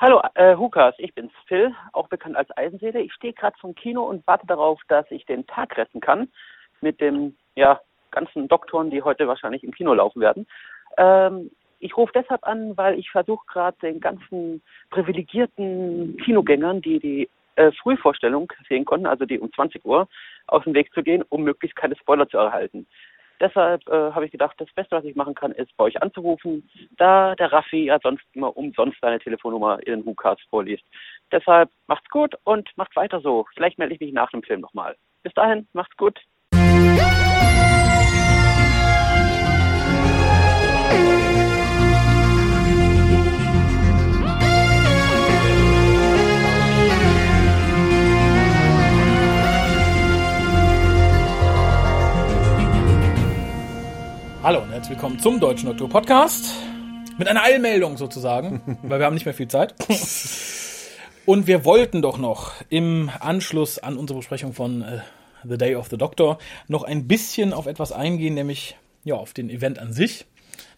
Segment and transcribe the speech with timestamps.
[0.00, 3.00] Hallo, äh, Hukas, ich bin's, Phil, auch bekannt als Eisenseele.
[3.00, 6.28] Ich stehe gerade vom Kino und warte darauf, dass ich den Tag retten kann
[6.80, 7.80] mit dem, ja,
[8.12, 10.46] ganzen Doktoren, die heute wahrscheinlich im Kino laufen werden.
[10.98, 11.50] Ähm,
[11.80, 17.72] ich rufe deshalb an, weil ich versuche gerade den ganzen privilegierten Kinogängern, die die äh,
[17.72, 20.06] Frühvorstellung sehen konnten, also die um 20 Uhr,
[20.46, 22.86] aus dem Weg zu gehen, um möglichst keine Spoiler zu erhalten.
[23.40, 26.68] Deshalb äh, habe ich gedacht, das Beste, was ich machen kann, ist bei euch anzurufen,
[26.96, 30.84] da der Raffi ja sonst immer umsonst seine Telefonnummer in den WhoCast vorliest.
[31.30, 33.46] Deshalb macht's gut und macht weiter so.
[33.54, 34.96] Vielleicht melde ich mich nach dem Film nochmal.
[35.22, 36.18] Bis dahin, macht's gut.
[54.48, 56.54] Hallo und herzlich willkommen zum Deutschen Doktor Podcast.
[57.18, 59.74] Mit einer Eilmeldung sozusagen, weil wir haben nicht mehr viel Zeit.
[61.26, 65.00] Und wir wollten doch noch im Anschluss an unsere Besprechung von äh,
[65.44, 69.50] The Day of the Doctor noch ein bisschen auf etwas eingehen, nämlich ja, auf den
[69.50, 70.24] Event an sich.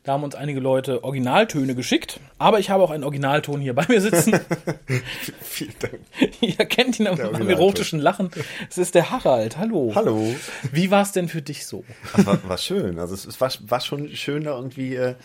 [0.02, 3.84] Da haben uns einige Leute Originaltöne geschickt, aber ich habe auch einen Originalton hier bei
[3.86, 4.32] mir sitzen.
[5.42, 6.00] Vielen Dank.
[6.40, 8.30] Ihr kennt ihn am, am erotischen Lachen.
[8.70, 9.58] Es ist der Harald.
[9.58, 9.92] Hallo.
[9.94, 10.34] Hallo.
[10.72, 11.84] Wie war es denn für dich so?
[12.14, 12.98] Ach, war, war schön.
[12.98, 14.94] Also es, es war, war schon schön da irgendwie.
[14.94, 15.16] Äh,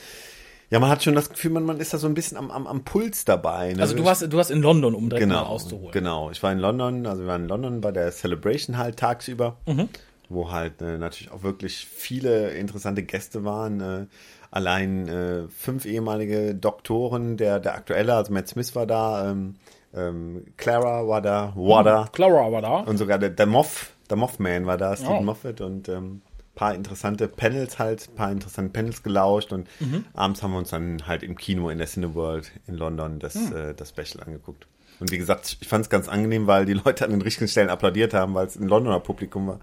[0.69, 2.67] ja, man hat schon das Gefühl, man, man ist da so ein bisschen am, am,
[2.67, 3.71] am Puls dabei.
[3.71, 3.81] Ne?
[3.81, 5.91] Also du warst, du warst in London, um direkt genau, mal auszuholen.
[5.91, 9.57] Genau, ich war in London, also wir waren in London bei der Celebration halt tagsüber,
[9.67, 9.87] Mhm.
[10.29, 13.81] Wo halt äh, natürlich auch wirklich viele interessante Gäste waren.
[13.81, 14.05] Äh,
[14.51, 19.55] allein äh, fünf ehemalige Doktoren, der, der aktuelle, also Matt Smith war da, ähm,
[19.93, 22.79] ähm, Clara war da, Wada Clara war da.
[22.79, 25.21] und sogar der, der Moff, der Mothman war da, Stephen Oh.
[25.23, 26.21] Moffat und ähm,
[26.53, 30.05] paar interessante Panels halt, paar interessante Panels gelauscht und Mhm.
[30.13, 33.55] abends haben wir uns dann halt im Kino in der Cineworld in London das, Hm.
[33.55, 34.67] äh, das Special angeguckt.
[35.01, 37.69] Und wie gesagt, ich fand es ganz angenehm, weil die Leute an den richtigen Stellen
[37.69, 39.59] applaudiert haben, weil es ein Londoner Publikum war.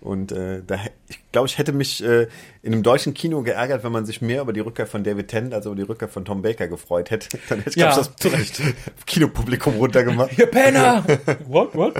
[0.00, 2.28] Und äh, da, ich glaube, ich hätte mich äh,
[2.62, 5.54] in einem deutschen Kino geärgert, wenn man sich mehr über die Rückkehr von David Tennant
[5.54, 7.38] als über die Rückkehr von Tom Baker gefreut hätte.
[7.48, 8.62] Dann hätte ich, Ja, glaub ich, das zu Recht.
[9.06, 10.30] Kinopublikum runtergemacht.
[10.38, 11.04] Ihr Penner!
[11.46, 11.94] what, what?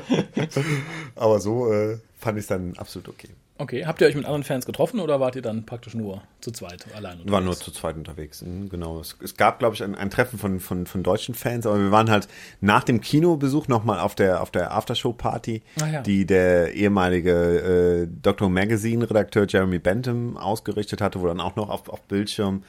[1.15, 3.29] Aber so äh, fand ich es dann absolut okay.
[3.59, 6.51] Okay, habt ihr euch mit anderen Fans getroffen oder wart ihr dann praktisch nur zu
[6.51, 7.21] zweit allein?
[7.25, 8.43] Wir waren nur zu zweit unterwegs.
[8.43, 9.01] Mhm, Genau.
[9.01, 11.91] Es, es gab, glaube ich, ein, ein Treffen von, von, von deutschen Fans, aber wir
[11.91, 12.29] waren halt
[12.61, 16.03] nach dem Kinobesuch nochmal auf der, auf der Aftershow-Party, Ah, ja.
[16.03, 18.51] die der ehemalige äh, Dr.
[18.51, 22.63] Magazine-Redakteur Jeremy Bentham ausgerichtet hatte, wo dann auch noch auf, auf Bildschirm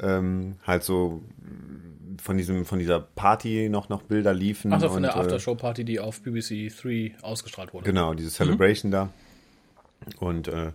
[0.00, 1.22] ähm, halt so
[2.22, 4.72] von diesem von dieser Party noch noch Bilder liefen.
[4.72, 7.84] Achso, von der und, äh, Aftershow-Party, die auf BBC 3 ausgestrahlt wurde.
[7.86, 9.10] Genau, diese Celebration da.
[10.18, 10.72] Und äh,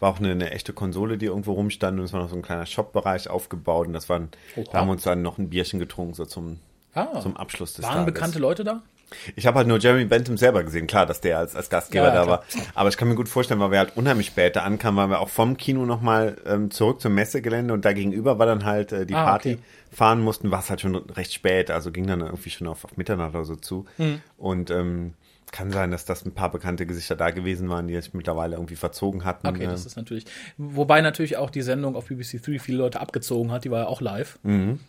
[0.00, 2.42] war auch eine, eine echte Konsole, die irgendwo rumstand und es war noch so ein
[2.42, 4.64] kleiner Shop-Bereich aufgebaut und das waren, Oha.
[4.72, 6.58] da haben wir uns dann noch ein Bierchen getrunken, so zum,
[6.94, 8.12] Ah, zum Abschluss des waren Tages.
[8.14, 8.82] bekannte Leute da?
[9.36, 12.14] Ich habe halt nur Jeremy Bentham selber gesehen, klar, dass der als, als Gastgeber Ja,
[12.14, 12.44] da war.
[12.74, 15.28] Aber ich kann mir gut vorstellen, weil wir halt unheimlich später ankamen, weil wir auch
[15.28, 19.14] vom Kino nochmal ähm, zurück zum Messegelände und da gegenüber war dann halt äh, die
[19.14, 19.62] Ah, Party okay.
[19.92, 22.96] fahren mussten, war es halt schon recht spät, also ging dann irgendwie schon auf, auf
[22.96, 23.84] Mitternacht oder so zu.
[23.98, 24.22] Hm.
[24.38, 25.12] Und ähm,
[25.52, 28.74] kann sein, dass das ein paar bekannte Gesichter da gewesen waren, die sich mittlerweile irgendwie
[28.76, 29.46] verzogen hatten.
[29.46, 30.24] Okay, äh, das ist natürlich.
[30.56, 33.86] Wobei natürlich auch die Sendung auf BBC 3 viele Leute abgezogen hat, die war ja
[33.86, 34.38] auch live.
[34.42, 34.80] Mhm.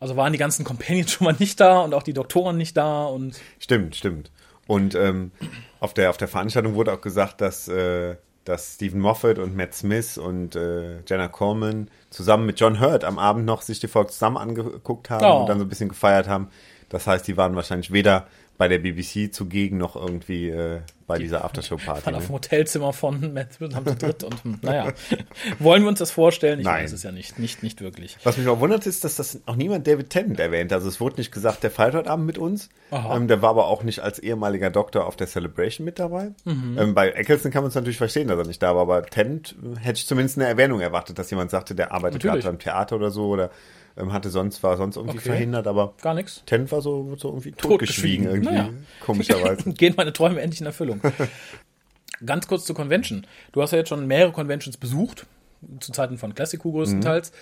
[0.00, 3.04] Also waren die ganzen Companions schon mal nicht da und auch die Doktoren nicht da
[3.06, 4.30] und Stimmt, stimmt.
[4.66, 5.30] Und ähm,
[5.80, 9.74] auf, der, auf der Veranstaltung wurde auch gesagt, dass, äh, dass Stephen Moffat und Matt
[9.74, 14.10] Smith und äh, Jenna Coleman zusammen mit John Hurt am Abend noch sich die Folge
[14.10, 15.40] zusammen angeguckt haben Oh.
[15.42, 16.48] und dann so ein bisschen gefeiert haben.
[16.88, 21.44] Das heißt, die waren wahrscheinlich weder bei der BBC zugegen noch irgendwie äh, bei dieser
[21.44, 22.06] Aftershow-Party.
[22.06, 22.26] waren auf Ne?
[22.28, 24.92] dem Hotelzimmer von Matt haben zu dritt und hm, naja.
[25.58, 26.60] Wollen wir uns das vorstellen?
[26.60, 26.84] Ich Nein.
[26.84, 28.16] weiß es ja nicht, nicht, nicht wirklich.
[28.22, 30.72] Was mich auch wundert, ist, dass das auch niemand David Tennant erwähnt.
[30.72, 32.68] Also es wurde nicht gesagt, der feiert heute Abend mit uns.
[32.92, 36.30] Ähm, der war aber auch nicht als ehemaliger Doktor auf der Celebration mit dabei.
[36.44, 36.78] Mhm.
[36.78, 39.56] Ähm, bei Eccleston kann man es natürlich verstehen, dass er nicht da war, aber Tennant
[39.62, 42.44] äh, hätte ich zumindest eine Erwähnung erwartet, dass jemand sagte, der arbeitet gerade Natürlich.
[42.46, 43.50] beim Theater oder so oder
[43.96, 45.28] ähm, hatte sonst, war sonst irgendwie Okay.
[45.28, 46.42] verhindert, aber Gar nichts.
[46.46, 48.26] Tennant war so, so irgendwie Totgeschwiegen.
[48.26, 48.70] irgendwie, Naja.
[49.00, 49.72] komischerweise.
[49.74, 51.00] Gehen meine Träume endlich in Erfüllung.
[52.24, 53.26] Ganz kurz zur Convention.
[53.52, 55.26] Du hast ja jetzt schon mehrere Conventions besucht,
[55.80, 57.32] zu Zeiten von Classic Who größtenteils.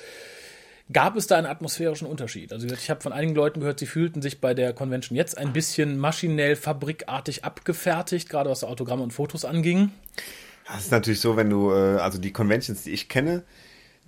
[0.93, 2.53] Gab es da einen atmosphärischen Unterschied?
[2.53, 5.53] Also ich habe von einigen Leuten gehört, sie fühlten sich bei der Convention jetzt ein
[5.53, 9.91] bisschen maschinell, fabrikartig abgefertigt, gerade was Autogramme und Fotos anging.
[10.67, 13.43] Das ist natürlich so, wenn du, äh, also die Conventions, die ich kenne,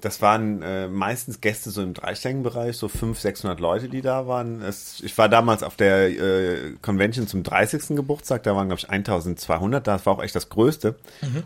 [0.04, 4.26] das waren äh, meistens Gäste so im dreistelligen Bereich, so 500, 600 Leute, die da
[4.26, 4.60] waren.
[4.62, 7.96] Es, ich war damals auf der äh, Convention zum 30.
[7.96, 10.96] Geburtstag, da waren, glaube ich, 1200, das war auch echt das Größte.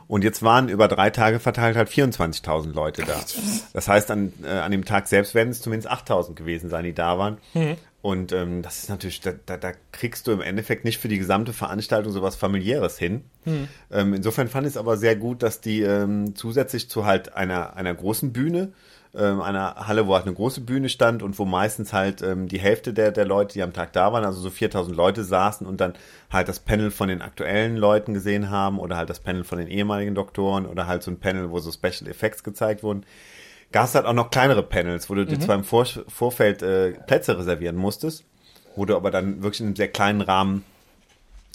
[0.08, 3.20] Und jetzt waren über drei Tage verteilt halt 24.000 Leute da.
[3.72, 6.94] Das heißt, an, äh, an dem Tag selbst werden es zumindest 8.000 gewesen sein, die
[6.94, 7.38] da waren.
[8.08, 11.18] Und ähm, das ist natürlich, da, da, da kriegst du im Endeffekt nicht für die
[11.18, 13.22] gesamte Veranstaltung sowas familiäres hin.
[13.44, 13.68] Hm.
[13.92, 17.76] Ähm, insofern fand ich es aber sehr gut, dass die ähm, zusätzlich zu halt einer,
[17.76, 18.72] einer großen Bühne,
[19.14, 22.58] ähm, einer Halle, wo halt eine große Bühne stand und wo meistens halt ähm, die
[22.58, 25.78] Hälfte der, der Leute, die am Tag da waren, also so 4000 Leute saßen und
[25.78, 25.92] dann
[26.30, 29.68] halt das Panel von den aktuellen Leuten gesehen haben oder halt das Panel von den
[29.68, 33.04] ehemaligen Doktoren oder halt so ein Panel, wo so Special Effects gezeigt wurden
[33.72, 35.28] gab es halt auch noch kleinere Panels, wo du mhm.
[35.28, 38.24] dir zwar im Vor Vorfeld äh, Plätze reservieren musstest,
[38.76, 40.64] wo du aber dann wirklich in einem sehr kleinen Rahmen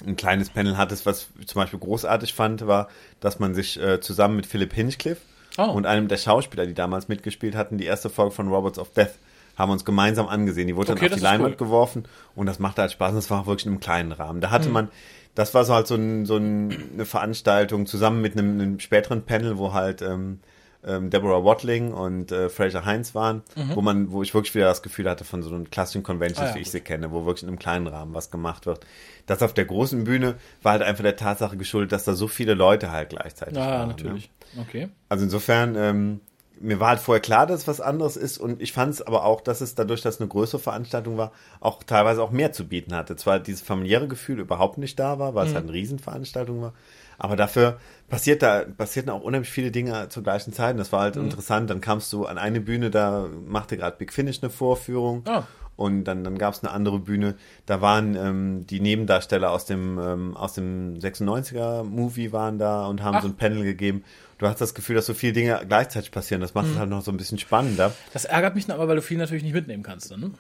[0.06, 2.90] ein kleines Panel hattest, was ich zum Beispiel großartig fand, war,
[3.20, 5.22] dass man sich äh, zusammen mit Philip Hinchcliffe
[5.58, 5.64] oh.
[5.64, 9.14] und einem der Schauspieler, die damals mitgespielt hatten, die erste Folge von Robots of Death,
[9.56, 10.68] haben uns gemeinsam angesehen.
[10.68, 11.68] Die wurde okay, dann auf die Leinwand cool.
[11.68, 12.06] geworfen
[12.36, 14.42] und das machte halt Spaß und das war wirklich in einem kleinen Rahmen.
[14.42, 14.74] Da hatte mhm.
[14.74, 14.90] man,
[15.36, 19.24] das war so halt so, ein, so ein, eine Veranstaltung zusammen mit einem, einem späteren
[19.24, 20.40] Panel, wo halt ähm,
[20.86, 23.76] ähm, Deborah Watling und äh, Fraser Heinz waren, mhm.
[23.76, 26.50] wo man, wo ich wirklich wieder das Gefühl hatte von so einem klassischen Conventions, ah,
[26.50, 28.86] ja, wie ich sie kenne, wo wirklich in einem kleinen Rahmen was gemacht wird.
[29.26, 32.54] Das auf der großen Bühne war halt einfach der Tatsache geschuldet, dass da so viele
[32.54, 33.80] Leute halt gleichzeitig ah, waren.
[33.80, 34.30] Ja, natürlich.
[34.54, 34.62] Ne?
[34.62, 34.90] Okay.
[35.10, 36.20] Also insofern, ähm,
[36.60, 39.26] mir war halt vorher klar, dass es was anderes ist und ich fand es aber
[39.26, 42.68] auch, dass es dadurch, dass es eine größere Veranstaltung war, auch teilweise auch mehr zu
[42.68, 43.16] bieten hatte.
[43.16, 45.50] Zwar dieses familiäre Gefühl überhaupt nicht da war, weil mhm.
[45.50, 46.74] es halt eine Riesenveranstaltung war,
[47.24, 47.80] aber dafür
[48.10, 50.74] passiert da, passierten auch unheimlich viele Dinge zur gleichen Zeit.
[50.74, 51.24] Und das war halt mhm.
[51.24, 51.70] interessant.
[51.70, 55.24] Dann kamst du an eine Bühne, da machte gerade Big Finish eine Vorführung.
[55.26, 55.44] Ah.
[55.78, 57.36] Und dann, dann gab es eine andere Bühne,
[57.66, 63.16] da waren ähm, die Nebendarsteller aus dem, ähm, aus dem 96er-Movie waren da und haben
[63.16, 63.22] Ach.
[63.22, 64.04] so ein Panel gegeben.
[64.38, 66.42] Du hast das Gefühl, dass so viele Dinge gleichzeitig passieren.
[66.42, 66.80] Das macht es mhm.
[66.80, 67.94] halt noch so ein bisschen spannender.
[68.12, 70.12] Das ärgert mich aber, weil du viel natürlich nicht mitnehmen kannst.
[70.12, 70.32] Dann, ne?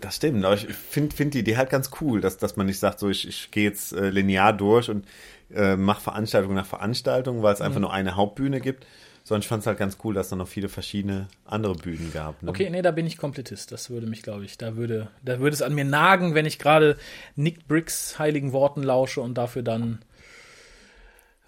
[0.00, 2.78] Das stimmt, aber ich finde find die Idee halt ganz cool, dass, dass man nicht
[2.78, 5.06] sagt, so ich, ich gehe jetzt äh, linear durch und
[5.54, 7.66] äh, mache Veranstaltung nach Veranstaltung, weil es mhm.
[7.66, 8.86] einfach nur eine Hauptbühne gibt.
[9.24, 12.12] Sondern ich fand es halt ganz cool, dass es da noch viele verschiedene andere Bühnen
[12.12, 12.44] gab.
[12.44, 12.48] Ne?
[12.48, 13.72] Okay, nee, da bin ich Komplettist.
[13.72, 16.60] Das würde mich, glaube ich, da würde, da würde es an mir nagen, wenn ich
[16.60, 16.96] gerade
[17.34, 19.98] Nick Briggs heiligen Worten lausche und dafür dann,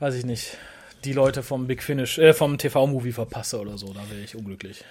[0.00, 0.56] weiß ich nicht,
[1.04, 3.92] die Leute vom Big Finish, äh, vom TV-Movie verpasse oder so.
[3.92, 4.84] Da wäre ich unglücklich.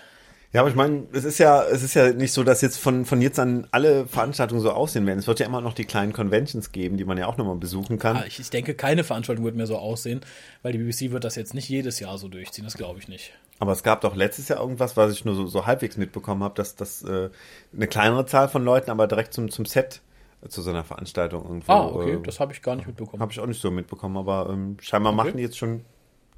[0.57, 3.05] Ja, aber ich meine, es ist ja, es ist ja nicht so, dass jetzt von,
[3.05, 5.19] von jetzt an alle Veranstaltungen so aussehen werden.
[5.19, 7.99] Es wird ja immer noch die kleinen Conventions geben, die man ja auch nochmal besuchen
[7.99, 8.15] kann.
[8.15, 10.21] Ja, ich, ich denke, keine Veranstaltung wird mehr so aussehen,
[10.63, 13.33] weil die BBC wird das jetzt nicht jedes Jahr so durchziehen, das glaube ich nicht.
[13.59, 16.55] Aber es gab doch letztes Jahr irgendwas, was ich nur so, so halbwegs mitbekommen habe,
[16.55, 17.29] dass das äh,
[17.71, 20.01] eine kleinere Zahl von Leuten, aber direkt zum, zum Set
[20.43, 21.71] äh, zu so einer Veranstaltung irgendwo.
[21.71, 23.21] Ah, okay, äh, das habe ich gar nicht mitbekommen.
[23.21, 25.23] Habe ich auch nicht so mitbekommen, aber ähm, scheinbar okay.
[25.23, 25.85] machen die jetzt schon,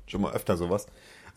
[0.08, 0.88] schon mal öfter sowas.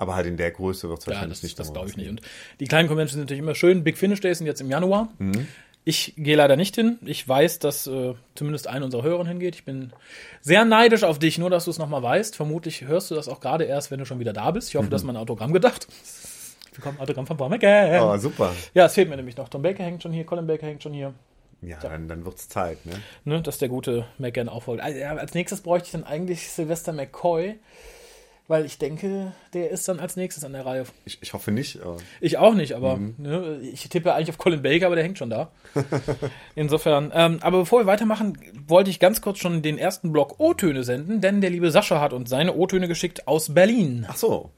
[0.02, 1.58] Aber halt in der Größe wird es wahrscheinlich ja, das, nicht.
[1.60, 2.10] Das glaube ich nicht.
[2.10, 2.22] Und
[2.58, 3.84] die kleinen Conventions sind natürlich immer schön.
[3.84, 5.10] Big Finish Days sind jetzt im Januar.
[5.20, 5.46] Mhm.
[5.84, 6.98] Ich gehe leider nicht hin.
[7.04, 9.54] Ich weiß, dass äh, zumindest einer unserer Hörer hingeht.
[9.54, 9.92] Ich bin
[10.40, 12.34] sehr neidisch auf dich, nur dass du es nochmal weißt.
[12.34, 14.70] Vermutlich hörst du das auch gerade erst, wenn du schon wieder da bist.
[14.70, 14.90] Ich hoffe, mhm.
[14.90, 15.86] du hast mein Autogramm gedacht.
[16.74, 18.02] Willkommen, Autogramm von Paul McGann.
[18.02, 18.52] Oh, super.
[18.74, 19.48] Ja, es fehlt mir nämlich noch.
[19.48, 21.14] Tom Baker hängt schon hier, Colin Baker hängt schon hier.
[21.60, 21.86] Ja, so.
[21.86, 22.94] dann, dann es Zeit, ne?
[23.24, 23.40] ne?
[23.40, 24.80] Dass der gute McGann aufholt.
[24.80, 27.54] Also, als nächstes bräuchte ich dann eigentlich Sylvester McCoy
[28.48, 30.84] weil ich denke, der ist dann als nächstes an der Reihe.
[31.04, 31.78] Ich, ich hoffe nicht.
[32.20, 33.14] Ich auch nicht, aber mhm.
[33.18, 35.50] ne, ich tippe eigentlich auf Colin Baker, aber der hängt schon da.
[36.54, 37.12] Insofern.
[37.14, 41.20] Ähm, aber bevor wir weitermachen, wollte ich ganz kurz schon den ersten Block O-Töne senden,
[41.20, 44.06] denn der liebe Sascha hat uns seine O-Töne geschickt aus Berlin.
[44.08, 44.50] Ach so.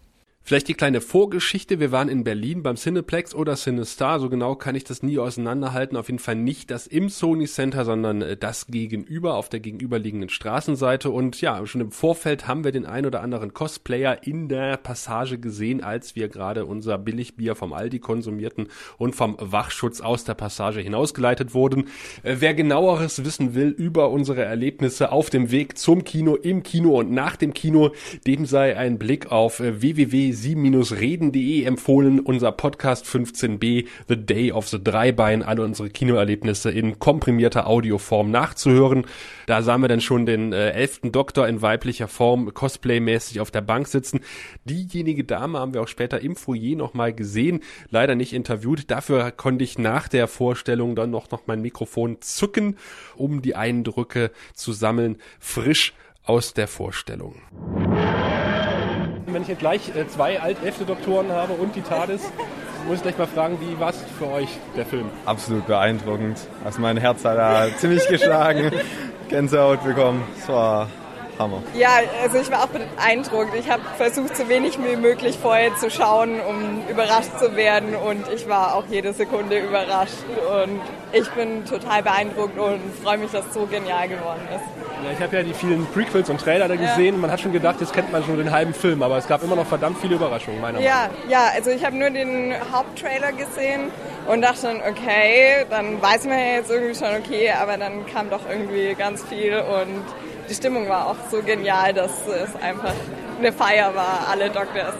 [0.47, 1.81] Vielleicht die kleine Vorgeschichte.
[1.81, 4.21] Wir waren in Berlin beim Cineplex oder CineStar.
[4.21, 5.97] So genau kann ich das nie auseinanderhalten.
[5.97, 10.29] Auf jeden Fall nicht das im Sony Center, sondern äh, das gegenüber auf der gegenüberliegenden
[10.29, 11.09] Straßenseite.
[11.09, 15.39] Und ja, schon im Vorfeld haben wir den ein oder anderen Cosplayer in der Passage
[15.39, 20.81] gesehen, als wir gerade unser Billigbier vom Aldi konsumierten und vom Wachschutz aus der Passage
[20.81, 21.87] hinausgeleitet wurden.
[22.23, 26.99] Äh, wer genaueres wissen will über unsere Erlebnisse auf dem Weg zum Kino, im Kino
[26.99, 27.93] und nach dem Kino,
[28.27, 34.69] dem sei ein Blick auf äh, www sie-reden.de empfohlen, unser Podcast 15b, The Day of
[34.69, 39.07] the Dreibein, alle unsere Kinoerlebnisse in komprimierter Audioform nachzuhören.
[39.47, 43.61] Da sahen wir dann schon den äh, elften Doktor in weiblicher Form cosplaymäßig auf der
[43.61, 44.21] Bank sitzen.
[44.65, 47.61] Diejenige Dame haben wir auch später im Foyer nochmal gesehen,
[47.91, 48.91] leider nicht interviewt.
[48.91, 52.77] Dafür konnte ich nach der Vorstellung dann noch, noch mein Mikrofon zücken,
[53.17, 57.35] um die Eindrücke zu sammeln, frisch aus der Vorstellung
[59.35, 62.23] wenn ich jetzt gleich äh, zwei Alt-Elfte-Doktoren habe und die TARDIS,
[62.87, 65.07] muss ich gleich mal fragen, wie war es für euch, der Film?
[65.27, 66.39] Absolut beeindruckend.
[66.65, 68.71] Also mein Herz hat da ziemlich geschlagen.
[69.29, 70.23] Gänsehaut bekommen.
[70.39, 70.89] Es war
[71.39, 71.63] Hammer.
[71.75, 71.91] Ja,
[72.23, 73.55] also ich war auch beeindruckt.
[73.59, 77.95] Ich habe versucht, so wenig wie möglich vorher zu schauen, um überrascht zu werden.
[77.95, 80.15] Und ich war auch jede Sekunde überrascht.
[80.65, 80.81] Und
[81.13, 84.85] ich bin total beeindruckt und freue mich, dass es so genial geworden ist.
[85.05, 87.21] Ja, ich habe ja die vielen Prequels und Trailer da gesehen.
[87.21, 89.57] Man hat schon gedacht, jetzt kennt man schon den halben Film, aber es gab immer
[89.57, 91.09] noch verdammt viele Überraschungen, meiner Meinung nach.
[91.29, 93.91] Ja, ja, also ich habe nur den Haupttrailer gesehen
[94.27, 98.31] und dachte dann, okay, dann weiß man ja jetzt irgendwie schon, okay, aber dann kam
[98.31, 100.05] doch irgendwie ganz viel und
[100.49, 102.93] die Stimmung war auch so genial, dass es einfach
[103.39, 104.95] eine Feier war, alle Doctors.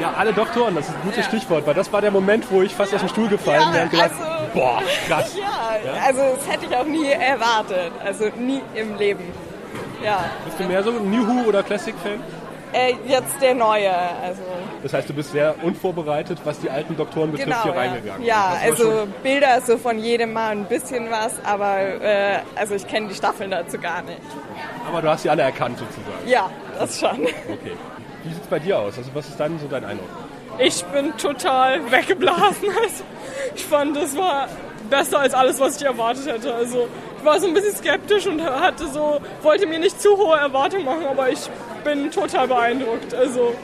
[0.00, 1.22] Ja, alle Doktoren, das ist ein gutes Ja.
[1.24, 3.90] Stichwort, weil das war der Moment, wo ich fast aus dem Stuhl gefallen wäre und
[3.90, 4.24] gedacht, also,
[4.54, 5.36] boah, krass.
[5.38, 9.24] ja, also das hätte ich auch nie erwartet, also nie im Leben.
[10.02, 12.20] Ja, Bist du mehr so ein New Who oder Classic-Fan?
[12.74, 13.90] Äh, jetzt der neue,
[14.22, 14.42] also
[14.82, 17.62] Das heißt, du bist sehr unvorbereitet, was die alten Doktoren betrifft, genau.
[17.62, 18.22] hier Ja, reingegangen.
[18.26, 23.08] ja also Bilder so von jedem Mal ein bisschen was, aber äh, also ich kenne
[23.08, 24.18] die Staffeln dazu gar nicht.
[24.86, 26.26] aber du hast sie alle erkannt sozusagen.
[26.28, 27.22] Ja, das schon.
[27.22, 27.72] Okay.
[28.24, 28.98] Wie sieht's bei dir aus?
[28.98, 30.08] Also was ist dann so dein Eindruck?
[30.58, 32.68] Ich bin total weggeblasen.
[32.82, 33.04] Also,
[33.54, 34.48] ich fand, das war
[34.88, 36.54] besser als alles, was ich erwartet hätte.
[36.54, 36.86] Also,
[37.24, 41.06] war so ein bisschen skeptisch und hatte so, wollte mir nicht zu hohe Erwartungen machen,
[41.10, 41.40] aber ich
[41.84, 43.14] bin total beeindruckt.
[43.14, 43.54] Also,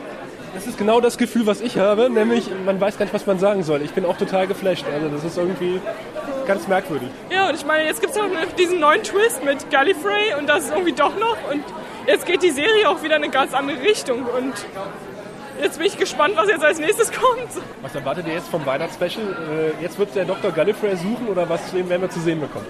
[0.54, 3.38] Das ist genau das Gefühl, was ich habe, nämlich man weiß gar nicht, was man
[3.38, 3.82] sagen soll.
[3.82, 4.84] Ich bin auch total geflasht.
[4.92, 5.80] Also das ist irgendwie
[6.46, 7.08] ganz merkwürdig.
[7.30, 8.24] ja, und ich meine, jetzt gibt es auch
[8.58, 11.36] diesen neuen Twist mit Gallifrey und das ist irgendwie doch noch.
[11.50, 11.62] Und
[12.06, 14.24] jetzt geht die Serie auch wieder in eine ganz andere Richtung.
[14.26, 14.54] Und
[15.62, 17.50] jetzt bin ich gespannt, was jetzt als nächstes kommt.
[17.82, 19.24] Was erwartet ihr jetzt vom Weihnachtsspecial?
[19.78, 20.50] Äh, jetzt wird der Dr.
[20.50, 22.66] Gallifrey suchen oder was werden wir zu sehen bekommen?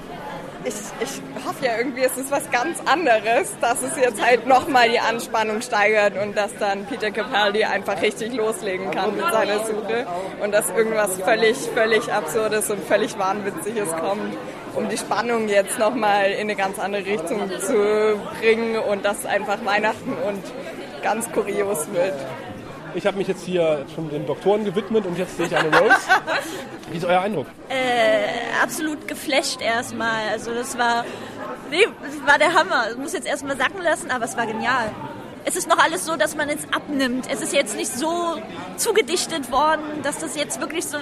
[0.63, 4.91] Ich, ich hoffe ja irgendwie, es ist was ganz anderes, dass es jetzt halt nochmal
[4.91, 10.07] die Anspannung steigert und dass dann Peter Capaldi einfach richtig loslegen kann mit seiner Suche
[10.43, 14.37] und dass irgendwas völlig, völlig Absurdes und völlig Wahnwitziges kommt,
[14.75, 19.65] um die Spannung jetzt nochmal in eine ganz andere Richtung zu bringen und dass einfach
[19.65, 20.43] Weihnachten und
[21.03, 22.15] ganz kurios wird.
[22.95, 25.95] Ich habe mich jetzt hier schon den Doktoren gewidmet und jetzt sehe ich eine Rose.
[26.91, 27.47] Wie ist euer Eindruck?
[27.69, 30.29] äh, absolut geflasht erstmal.
[30.31, 31.05] Also das war,
[31.71, 32.91] nee, das war der Hammer.
[32.91, 34.91] Ich muss jetzt erstmal sacken lassen, aber es war genial.
[35.45, 37.27] Es ist noch alles so, dass man es abnimmt.
[37.31, 38.41] Es ist jetzt nicht so
[38.77, 40.99] zugedichtet worden, dass das jetzt wirklich so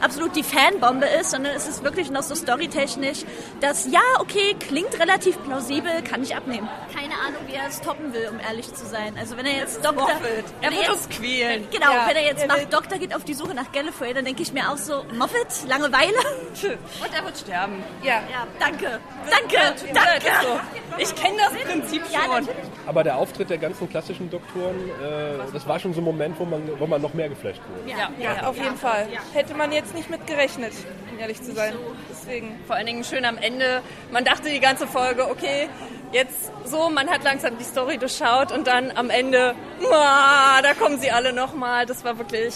[0.00, 3.24] absolut die Fanbombe ist, sondern es ist wirklich noch so storytechnisch,
[3.60, 6.68] dass ja, okay, klingt relativ plausibel, kann ich abnehmen.
[6.94, 9.14] Keine Ahnung, wie er es toppen will, um ehrlich zu sein.
[9.18, 9.92] Also wenn er jetzt Doktor...
[10.02, 10.20] Moffat.
[10.60, 11.66] wenn Er wird uns quälen.
[11.70, 14.14] Genau, Ja, wenn er jetzt er nach will- Doktor geht auf die Suche nach Gallifrey,
[14.14, 16.12] dann denke ich mir auch so, Moffat, Langeweile?
[16.62, 17.82] Und er wird sterben.
[18.02, 18.22] Ja.
[18.30, 19.00] Ja, danke.
[19.30, 20.26] Danke, danke.
[20.42, 20.60] so.
[20.98, 22.30] Ich kenne das Prinzip Ja, schon.
[22.30, 22.56] natürlich.
[22.86, 26.44] Aber der Auftritt der ganzen klassischen Doktoren, äh, das war schon so ein Moment, wo
[26.44, 27.90] man, wo man noch mehr geflasht wurde.
[27.90, 29.06] Ja, Ja, auf jeden Fall.
[29.32, 30.72] Hätte man jetzt nicht mit gerechnet,
[31.10, 31.74] um ehrlich zu sein.
[32.10, 32.58] Deswegen.
[32.66, 33.82] Vor allen Dingen schön am Ende.
[34.10, 35.68] Man dachte die ganze Folge, okay,
[36.12, 39.54] jetzt so, man hat langsam die Story durchschaut und dann am Ende,
[39.92, 41.86] ah, da kommen sie alle nochmal.
[41.86, 42.54] Das war wirklich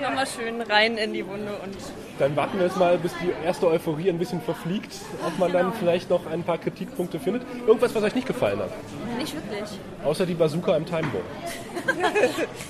[0.00, 1.76] nochmal schön rein in die Wunde und
[2.18, 4.92] Dann warten wir jetzt mal, bis die erste Euphorie ein bisschen verfliegt,
[5.26, 7.42] ob man dann vielleicht noch ein paar Kritikpunkte findet.
[7.66, 8.70] Irgendwas, was euch nicht gefallen hat,
[9.18, 9.78] Nicht wirklich.
[10.04, 11.24] außer die Bazooka im Time Bomb.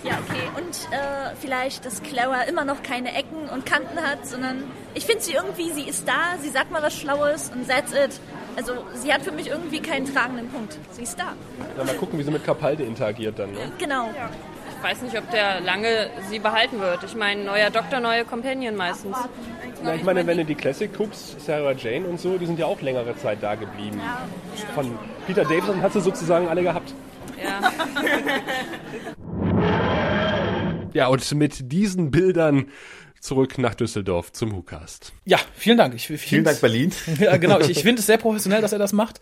[0.04, 0.42] Ja, okay.
[0.56, 4.64] Und äh, vielleicht, dass Clara immer noch keine Ecken und Kanten hat, sondern
[4.94, 8.20] ich finde sie irgendwie, sie ist da, sie sagt mal was Schlaues und that's it.
[8.56, 10.76] Also sie hat für mich irgendwie keinen tragenden Punkt.
[10.92, 11.34] Sie ist da.
[11.76, 13.52] Dann mal gucken, wie sie mit Capaldi interagiert dann.
[13.52, 13.72] Ne?
[13.78, 14.10] Genau.
[14.10, 17.04] ich weiß nicht, ob der lange sie behalten wird.
[17.04, 19.16] Ich meine, neuer Doktor, neue Companion meistens.
[19.82, 22.66] Na, ich meine, wenn du die Classic guckst, Sarah Jane und so, die sind ja
[22.66, 24.00] auch längere Zeit da geblieben.
[24.74, 26.92] Von Peter Davison hat sie sozusagen alle gehabt.
[27.42, 27.72] Ja.
[30.94, 32.68] Ja, und mit diesen Bildern
[33.20, 35.12] zurück nach Düsseldorf zum WhoCast.
[35.24, 35.94] Ja, vielen Dank.
[35.94, 36.92] Ich, ich Vielen Dank, Berlin.
[37.20, 37.60] Ja, genau.
[37.60, 39.20] Ich, ich finde es sehr professionell, dass er das macht.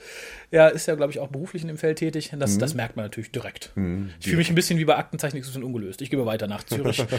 [0.51, 2.31] Er ist ja, glaube ich, auch beruflich in dem Feld tätig.
[2.39, 2.59] Das, Mhm.
[2.61, 3.73] das merkt man natürlich direkt.
[4.21, 6.01] Ich fühle mich ein bisschen wie bei Aktenzeichen X ungelöst.
[6.03, 7.05] Ich gebe weiter nach Zürich.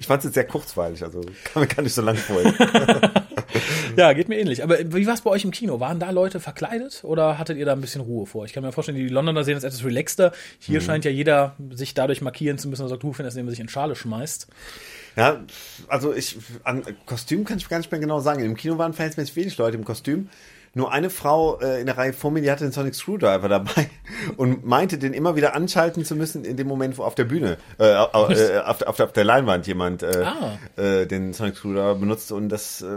[0.00, 2.54] Ich fand es jetzt sehr kurzweilig, also kann mir gar nicht so lang freuen.
[3.96, 4.62] ja, geht mir ähnlich.
[4.62, 5.80] Aber wie war es bei euch im Kino?
[5.80, 8.44] Waren da Leute verkleidet oder hattet ihr da ein bisschen Ruhe vor?
[8.44, 10.32] Ich kann mir vorstellen, die Londoner sehen das etwas relaxter.
[10.58, 13.50] Hier scheint ja jeder sich dadurch markieren zu müssen, dass er Doktor findet, indem er
[13.50, 14.46] sich in Schale schmeißt.
[15.16, 15.40] Ja,
[15.88, 18.44] also ich, an Kostüm kann ich gar nicht mehr genau sagen.
[18.44, 20.28] Im Kino waren verhältnismäßig wenig Leute im Kostüm.
[20.76, 23.88] Nur eine Frau äh, in der Reihe vor mir, die hatte den Sonic Screwdriver dabei
[24.36, 27.56] und meinte, den immer wieder anschalten zu müssen in dem Moment, wo auf der Bühne,
[27.80, 30.58] äh, äh, auf, der- auf, auf der Leinwand jemand äh, Ah.
[30.82, 32.30] äh, den Sonic Screwdriver benutzt.
[32.30, 32.94] Und das äh,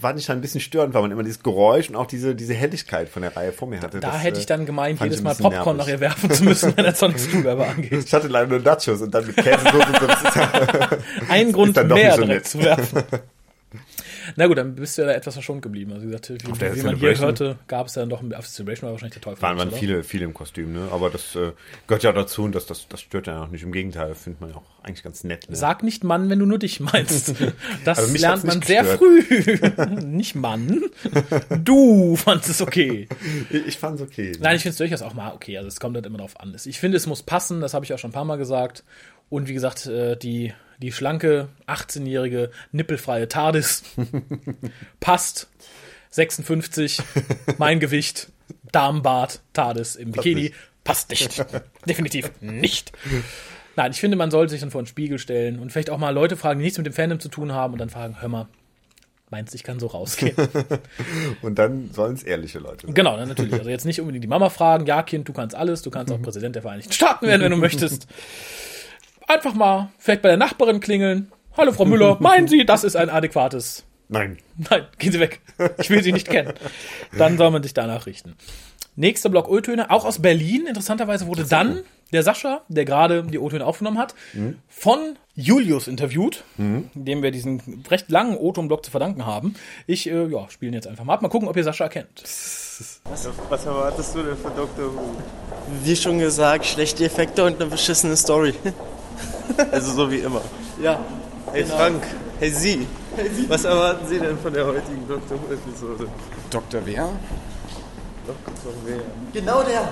[0.00, 2.52] fand ich dann ein bisschen störend, weil man immer dieses Geräusch und auch diese, diese
[2.52, 4.00] Helligkeit von der Reihe vor mir hatte.
[4.00, 5.94] Da Das, hätte äh, ich dann gemeint, fand ich jedes Mal Popcorn nervig.
[5.94, 8.04] nachher werfen zu müssen, wenn der Sonic Screwdriver angeht.
[8.04, 9.44] Ich hatte leider nur Nachos und dann mit und
[10.00, 10.06] so.
[10.06, 10.88] Das ist ja-
[11.30, 13.02] Ein Grund mehr nicht so direkt zu werfen.
[14.36, 15.92] Na gut, dann bist du ja da etwas verschont geblieben.
[15.92, 18.28] Also wie gesagt, wie, Auf wie man hier hörte, gab es ja dann doch, auf
[18.28, 19.42] der Celebration war wahrscheinlich der Teufel.
[19.42, 20.88] Waren, waren viele, viele im Kostüm, ne?
[20.92, 21.52] Aber das äh,
[21.86, 23.62] gehört ja dazu und das, das, das stört ja auch nicht.
[23.62, 25.48] Im Gegenteil, findet man ja auch eigentlich ganz nett.
[25.48, 25.56] Ne?
[25.56, 27.34] Sag nicht Mann, wenn du nur dich meinst.
[27.84, 29.22] Das Also lernt man sehr früh.
[30.04, 30.82] nicht Mann.
[31.62, 33.08] Du fandest es okay.
[33.50, 34.32] Ich, ich fand's okay.
[34.32, 34.38] Ne?
[34.40, 35.56] Nein, ich finde es durchaus auch mal okay.
[35.56, 36.54] Also es kommt halt immer drauf an.
[36.64, 38.84] Ich finde, es muss passen, das habe ich auch schon ein paar Mal gesagt.
[39.28, 43.82] Und wie gesagt, äh, die, die schlanke, 18-jährige, nippelfreie TARDIS
[45.00, 45.48] passt.
[46.10, 47.02] 56,
[47.58, 48.30] mein Gewicht,
[48.70, 50.52] Damenbart, TARDIS im Bikini,
[50.84, 51.44] passt nicht.
[51.88, 52.92] Definitiv nicht.
[53.74, 56.10] Nein, ich finde, man sollte sich dann vor den Spiegel stellen und vielleicht auch mal
[56.10, 58.46] Leute fragen, die nichts mit dem Fandom zu tun haben und dann fragen, hör mal,
[59.30, 60.36] meinst du, ich kann so rausgehen?
[61.42, 62.94] Und dann sollen es ehrliche Leute sein.
[62.94, 63.54] Genau, dann natürlich.
[63.54, 66.22] Also jetzt nicht unbedingt die Mama fragen, ja Kind, du kannst alles, du kannst auch
[66.22, 68.06] Präsident der Vereinigten Staaten werden, wenn du möchtest.
[69.26, 71.32] Einfach mal vielleicht bei der Nachbarin klingeln.
[71.56, 73.84] Hallo Frau Müller, meinen Sie, das ist ein adäquates?
[74.08, 74.38] Nein.
[74.70, 75.40] Nein, gehen Sie weg.
[75.78, 76.52] Ich will Sie nicht kennen.
[77.16, 78.36] Dann soll man sich danach richten.
[78.96, 80.66] Nächster Block O-Töne, auch aus Berlin.
[80.66, 81.80] Interessanterweise wurde dann
[82.12, 84.14] der Sascha, der gerade die O-Töne aufgenommen hat,
[84.68, 89.54] von Julius interviewt, dem wir diesen recht langen O-Ton-Block zu verdanken haben.
[89.88, 91.22] Ich, äh, ja, spiele ihn jetzt einfach mal ab.
[91.22, 92.22] Mal gucken, ob ihr Sascha erkennt.
[92.22, 94.94] Was erwartest du denn von Dr.
[94.94, 95.16] Who?
[95.82, 98.54] Wie schon gesagt, schlechte Effekte und eine beschissene Story.
[99.72, 100.40] Also so wie immer.
[100.82, 100.98] Ja.
[101.52, 101.76] Hey Genau.
[101.76, 102.02] Frank,
[102.40, 102.86] hey Sie,
[103.48, 105.38] was erwarten Sie denn von der heutigen Dr.
[105.38, 106.08] Who-Episode?
[106.50, 106.80] Dr.
[106.84, 107.08] Wer?
[108.26, 108.72] Dr.
[108.84, 109.00] Wer?
[109.32, 109.88] Genau der.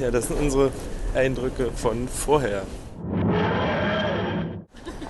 [0.00, 0.70] Ja, das sind unsere
[1.14, 2.62] Eindrücke von vorher.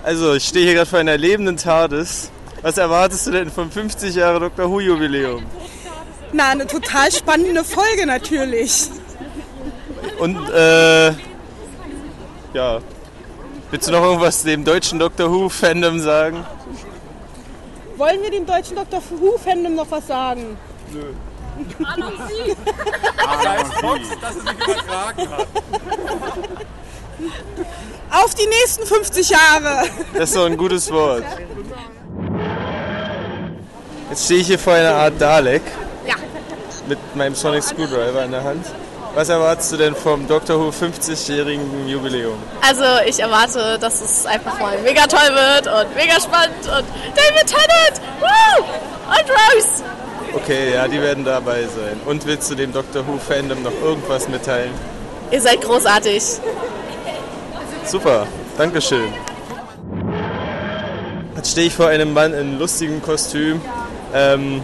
[0.03, 2.29] Also, ich stehe hier gerade vor einer lebenden TARDIS.
[2.61, 4.69] Was erwartest du denn vom 50 Jahre Dr.
[4.69, 5.43] Who-Jubiläum?
[6.33, 8.89] Na, eine total spannende Folge natürlich.
[10.19, 11.11] Und, äh,
[12.55, 12.79] ja,
[13.69, 15.29] willst du noch irgendwas dem deutschen Dr.
[15.29, 16.45] Who-Fandom sagen?
[17.97, 19.01] Wollen wir dem deutschen Dr.
[19.09, 20.57] Who-Fandom noch was sagen?
[20.93, 21.01] Nö.
[24.21, 25.47] dass es nicht übertragen hat.
[28.11, 29.89] Auf die nächsten 50 Jahre!
[30.13, 31.25] Das ist doch ein gutes Wort.
[34.09, 35.61] Jetzt stehe ich hier vor einer Art Dalek.
[36.07, 36.15] Ja.
[36.87, 38.65] Mit meinem Sonic Screwdriver in der Hand.
[39.15, 42.37] Was erwartest du denn vom Doctor Who 50-jährigen Jubiläum?
[42.59, 47.47] Also ich erwarte, dass es einfach mal mega toll wird und mega spannend und David
[47.47, 48.01] Tennant!
[48.19, 48.63] Woo!
[49.07, 49.83] Und Rose!
[50.33, 51.97] Okay, ja, die werden dabei sein.
[52.05, 54.71] Und willst du dem Doctor Who Fandom noch irgendwas mitteilen?
[55.31, 56.21] Ihr seid großartig.
[57.85, 59.13] Super, Dankeschön.
[61.37, 63.61] Jetzt stehe ich vor einem Mann in lustigem Kostüm.
[64.13, 64.61] Ähm,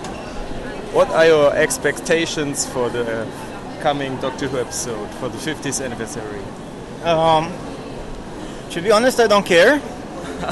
[0.91, 2.99] what are your expectations for the
[3.82, 6.41] coming Doctor Who episode for the 50th anniversary?
[7.04, 7.52] Um,
[8.70, 9.82] to be honest, I don't care.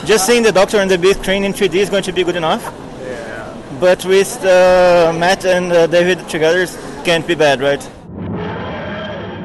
[0.06, 2.36] Just seeing the Doctor and the big screen in 3D is going to be good
[2.36, 2.64] enough.
[2.64, 3.56] Yeah.
[3.80, 7.82] But with uh, Matt and uh, David together, it can't be bad, right?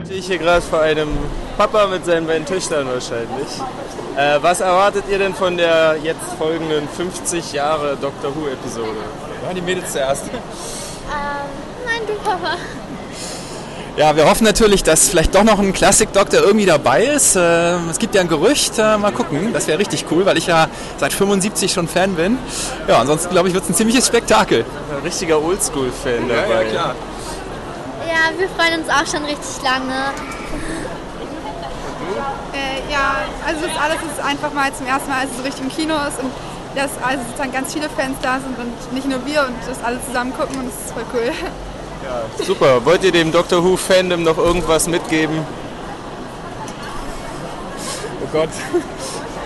[0.04, 1.08] Stehe ich hier gerade vor einem
[1.56, 3.48] Papa mit seinen beiden Töchtern wahrscheinlich.
[4.16, 9.00] Äh, was erwartet ihr denn von der jetzt folgenden 50 Jahre Doctor Who Episode?
[9.46, 10.24] Ja, die Mädels zuerst.
[10.26, 10.40] Ähm,
[11.84, 12.56] nein, du Papa.
[13.96, 17.36] Ja, wir hoffen natürlich, dass vielleicht doch noch ein Classic-Doktor irgendwie dabei ist.
[17.36, 19.52] Äh, es gibt ja ein Gerücht, äh, mal gucken.
[19.52, 20.66] Das wäre richtig cool, weil ich ja
[20.98, 22.36] seit 75 schon Fan bin.
[22.88, 24.64] Ja, ansonsten glaube ich, wird es ein ziemliches Spektakel.
[24.96, 26.64] Ein richtiger Oldschool-Fan Ja, dabei.
[26.64, 26.94] ja, klar.
[28.08, 29.94] Ja, wir freuen uns auch schon richtig lange.
[32.52, 35.62] Äh, ja, also das alles ist einfach mal zum ersten Mal, als es so richtig
[35.62, 36.32] im Kino ist und
[36.74, 40.04] dass also sozusagen ganz viele Fans da sind und nicht nur wir und das alle
[40.04, 41.30] zusammen gucken und das ist voll cool.
[42.04, 42.84] Ja, super.
[42.84, 45.38] Wollt ihr dem Doctor Who Fandom noch irgendwas mitgeben?
[48.22, 48.50] Oh Gott,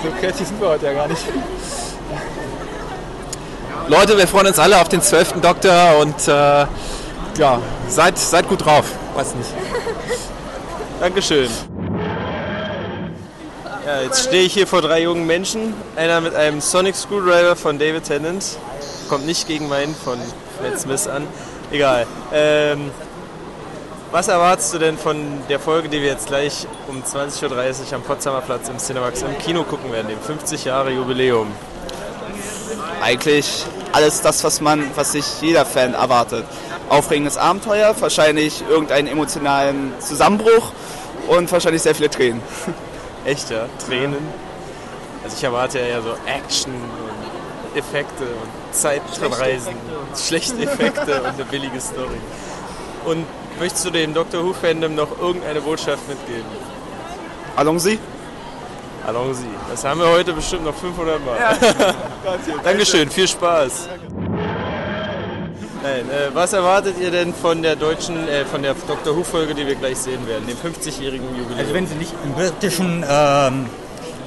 [0.02, 1.22] so kreativ sind wir heute ja gar nicht.
[3.86, 5.40] Leute, wir freuen uns alle auf den 12.
[5.40, 6.66] Doktor und äh,
[7.38, 8.86] ja, seid, seid gut drauf.
[9.14, 9.50] Weiß nicht.
[11.00, 11.48] Dankeschön.
[13.86, 15.74] Ja, jetzt stehe ich hier vor drei jungen Menschen.
[15.94, 18.44] Einer mit einem Sonic Screwdriver von David Tennant.
[19.08, 20.18] Kommt nicht gegen meinen von
[20.60, 21.26] Matt Smith an.
[21.70, 22.06] Egal.
[22.32, 22.90] Ähm,
[24.10, 25.18] was erwartest du denn von
[25.50, 29.36] der Folge, die wir jetzt gleich um 20.30 Uhr am Potsdamer Platz im Cinemax im
[29.36, 31.48] Kino gucken werden, dem 50 Jahre Jubiläum?
[33.02, 36.46] Eigentlich alles das, was man, was sich jeder Fan erwartet.
[36.88, 40.72] Aufregendes Abenteuer, wahrscheinlich irgendeinen emotionalen Zusammenbruch
[41.28, 42.40] und wahrscheinlich sehr viele Tränen.
[43.26, 43.66] Echt, ja?
[43.86, 44.26] Tränen?
[45.22, 49.74] Also ich erwarte ja eher so Action und Effekte und Zeitreisen,
[50.16, 52.20] schlechte Effekte und eine billige Story.
[53.04, 53.26] Und
[53.58, 56.46] möchtest du dem Doctor Who Fandom noch irgendeine Botschaft mitgeben?
[57.56, 57.98] Allons-y.
[59.06, 59.46] Allons-y.
[59.70, 61.36] Das haben wir heute bestimmt noch 500 Mal.
[61.38, 61.94] Ja.
[62.62, 63.88] Dankeschön, viel Spaß.
[65.82, 69.16] Nein, äh, was erwartet ihr denn von der deutschen, äh, von der Dr.
[69.16, 71.58] Who-Folge, die wir gleich sehen werden, dem 50-jährigen Jubiläum?
[71.58, 73.66] Also wenn sie nicht im britischen ähm,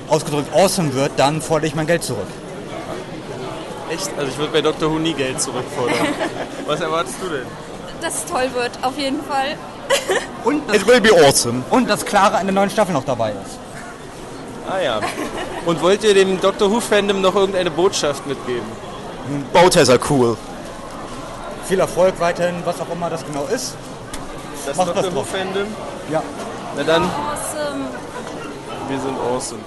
[0.08, 2.27] ausgedrückt awesome wird, dann fordere ich mein Geld zurück.
[3.91, 4.10] Echt?
[4.17, 4.89] Also ich würde bei Dr.
[4.89, 6.08] Who nie Geld zurückfordern.
[6.65, 7.45] was erwartest du denn?
[8.01, 9.58] Dass es toll wird, auf jeden Fall.
[10.45, 11.63] Und It will be awesome.
[11.69, 13.60] Und dass Clara in der neuen Staffel noch dabei ist.
[14.69, 14.99] Ah ja.
[15.65, 16.71] Und wollt ihr dem Dr.
[16.71, 18.65] Who-Fandom noch irgendeine Botschaft mitgeben?
[19.54, 20.38] Are cool.
[21.67, 23.75] Viel Erfolg weiterhin, was auch immer das genau ist.
[24.65, 25.06] Das Macht draus.
[25.13, 25.67] Who-Fandom?
[26.10, 26.23] Ja.
[26.77, 27.86] Na dann, Awesome.
[28.88, 29.62] wir sind awesome.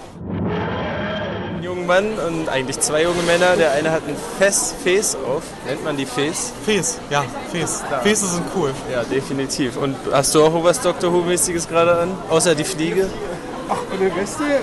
[1.85, 3.57] Ein junger Mann und eigentlich zwei junge Männer.
[3.57, 5.43] Der eine hat ein Fes Fes auf.
[5.67, 6.53] Nennt man die Fes?
[6.65, 7.83] Fes, ja, Fes.
[8.03, 8.73] Fes sind cool.
[8.91, 9.77] Ja, definitiv.
[9.77, 11.13] Und hast du auch was Dr.
[11.13, 12.11] Who-mäßiges gerade an?
[12.31, 13.09] Außer die Fliege?
[13.69, 14.59] Ach, eine Weste, äh,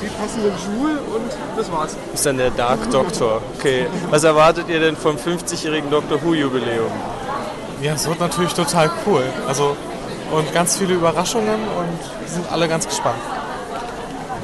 [0.00, 1.96] die passenden Schuhe und das war's.
[2.12, 3.40] Ist dann der Dark Doctor.
[3.58, 3.86] Okay.
[4.10, 6.90] Was erwartet ihr denn vom 50-jährigen Doctor Who-Jubiläum?
[7.82, 9.24] Ja, es wird natürlich total cool.
[9.46, 9.76] Also,
[10.32, 13.18] und ganz viele Überraschungen und wir sind alle ganz gespannt.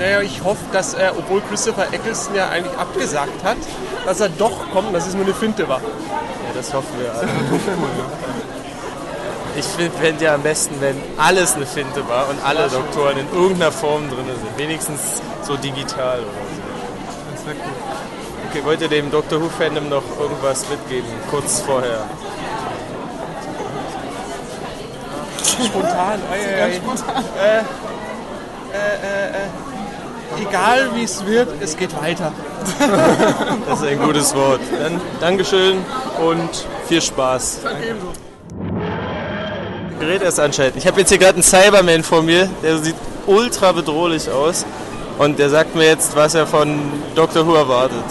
[0.03, 3.57] Naja, ich hoffe, dass er, obwohl Christopher Eccleston ja eigentlich abgesagt hat,
[4.05, 5.79] dass er doch kommt, dass es nur eine Finte war.
[5.79, 7.29] Ja, das hoffen wir alle.
[9.55, 9.65] Ich
[10.01, 14.09] fände ja am besten, wenn alles eine Finte war und alle Doktoren in irgendeiner Form
[14.09, 14.59] drin sind.
[14.59, 16.63] Wenigstens so digital oder so.
[17.37, 18.51] Das wäre cool.
[18.51, 22.07] Okay, wollt ihr dem Doctor Who-Fandom noch irgendwas mitgeben, kurz vorher?
[25.65, 26.79] Spontan, ei, ei, Ganz ei.
[26.79, 27.25] spontan.
[27.41, 29.72] Äh, äh, äh, äh.
[30.41, 32.33] Egal wie es wird, es geht weiter.
[33.69, 34.61] Das ist ein gutes Wort.
[34.79, 35.79] Dann Dankeschön
[36.21, 36.51] und
[36.89, 37.61] viel Spaß.
[39.99, 40.79] Gerät erst anschalten.
[40.79, 44.65] Ich habe jetzt hier gerade einen Cyberman vor mir, der sieht ultra bedrohlich aus.
[45.19, 46.79] Und der sagt mir jetzt, was er von
[47.15, 48.05] Doctor Who erwartet.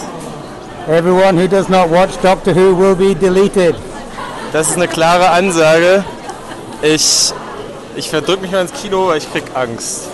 [0.88, 3.76] Everyone who does not watch Doctor Who will be deleted.
[4.52, 6.04] Das ist eine klare Ansage.
[6.82, 7.34] Ich,
[7.96, 10.10] ich verdrück mich mal ins Kino, weil ich krieg Angst.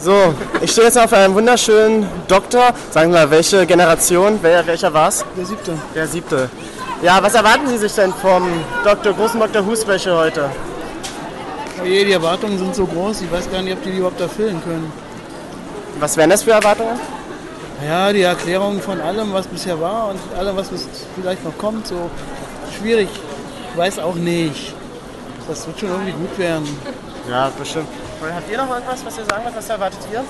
[0.00, 2.72] So, ich stehe jetzt auf einem wunderschönen Doktor.
[2.90, 4.38] Sagen wir mal, welche Generation?
[4.40, 5.24] Wer, welcher war's?
[5.36, 5.72] Der siebte.
[5.92, 6.48] Der siebte.
[7.02, 8.48] Ja, was erwarten Sie sich denn vom
[8.84, 9.12] Dr.
[9.12, 9.66] großen Dr.
[9.66, 10.50] Who Special heute?
[11.82, 14.62] Oje, die Erwartungen sind so groß, ich weiß gar nicht, ob die die überhaupt erfüllen
[14.62, 14.92] können.
[15.98, 16.98] Was wären das für Erwartungen?
[17.84, 20.70] Ja, die Erklärung von allem, was bisher war und allem, was
[21.16, 22.08] vielleicht noch kommt, so
[22.78, 23.08] schwierig.
[23.72, 24.74] Ich weiß auch nicht.
[25.48, 26.68] Das wird schon irgendwie gut werden.
[27.28, 27.88] Ja, bestimmt.
[28.20, 29.56] Habt ihr noch irgendwas, was ihr sagen wollt?
[29.56, 30.24] Was erwartet ihr?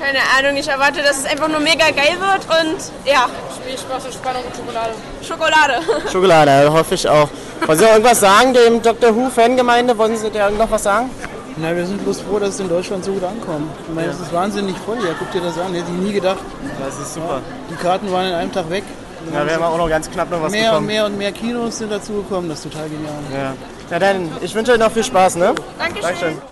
[0.00, 3.26] Keine Ahnung, ich erwarte, dass es einfach nur mega geil wird und ja.
[3.56, 4.92] Spiel, Spaß und Spannung und Schokolade.
[5.22, 5.74] Schokolade.
[6.12, 7.28] Schokolade, hoffe ich auch.
[7.66, 9.14] Wollen Sie noch irgendwas sagen dem Dr.
[9.14, 9.96] Who Fangemeinde?
[9.98, 11.10] Wollen Sie dir noch was sagen?
[11.56, 13.70] Na, wir sind bloß froh, dass es in Deutschland so gut ankommt.
[13.86, 14.12] Ich meine, Ja.
[14.14, 15.14] es ist wahnsinnig voll hier.
[15.18, 15.74] Guck dir das an.
[15.74, 16.38] Hätte ich nie gedacht.
[16.84, 17.40] Das ist super.
[17.70, 18.84] Die Karten waren in einem Tag weg.
[19.32, 20.78] Ja, wir haben auch noch ganz knapp noch was mehr bekommen.
[20.78, 22.48] und mehr und mehr Kinos sind dazugekommen.
[22.48, 23.12] Das ist total genial.
[23.32, 23.52] Ja.
[23.90, 25.54] Na dann, ich wünsche euch noch viel Spaß, ne?
[25.78, 26.02] Dankeschön.
[26.02, 26.51] Dankeschön.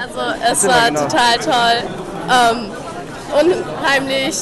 [0.00, 1.02] Also es war genau.
[1.02, 1.90] total toll.
[2.30, 2.70] Ähm,
[3.32, 4.36] unheimlich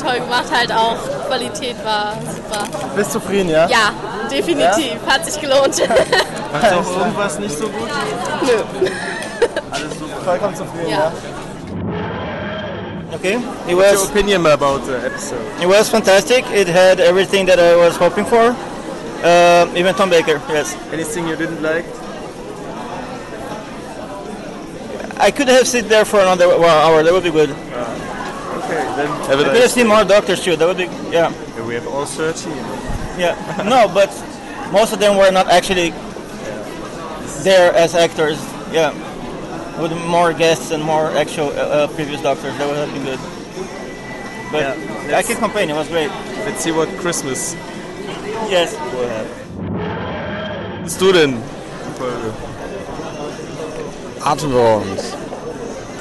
[0.00, 0.96] toll gemacht halt auch.
[1.26, 2.64] Qualität war super.
[2.96, 3.68] Bist zufrieden, ja?
[3.68, 3.92] Ja,
[4.30, 4.96] definitiv.
[5.06, 5.76] Hat sich gelohnt.
[6.52, 7.88] Macht auch irgendwas nicht so gut?
[8.42, 8.88] Nö.
[9.70, 10.20] Alles super.
[10.24, 10.98] Vollkommen zufrieden, Ja.
[10.98, 11.12] ja?
[13.14, 13.38] Okay.
[13.68, 15.40] It What's was, your opinion about the episode?
[15.60, 16.44] It was fantastic.
[16.52, 18.56] It had everything that I was hoping for.
[19.22, 20.74] Uh, even Tom Baker, yes.
[20.92, 21.84] Anything you didn't like?
[25.22, 27.04] I could have sit there for another well, hour.
[27.04, 27.50] That would be good.
[27.50, 30.56] Okay, then I have a could have seen more doctors too.
[30.56, 31.30] That would be yeah.
[31.30, 32.52] Yeah, we have all 13.
[33.16, 33.38] Yeah.
[33.64, 34.10] no, but
[34.72, 35.90] most of them were not actually
[37.44, 38.36] there as actors.
[38.72, 38.90] Yeah.
[39.80, 43.20] With more guests and more actual uh, uh, previous doctors, that would have been good.
[44.50, 44.76] But
[45.08, 45.70] Yeah, I can complain.
[45.70, 46.10] It was great.
[46.44, 47.54] Let's see what Christmas
[48.50, 48.74] Yes.
[48.92, 50.82] will have.
[50.82, 51.40] Was du denn?
[51.96, 52.51] Folge?
[54.24, 55.00] Atemberaubend.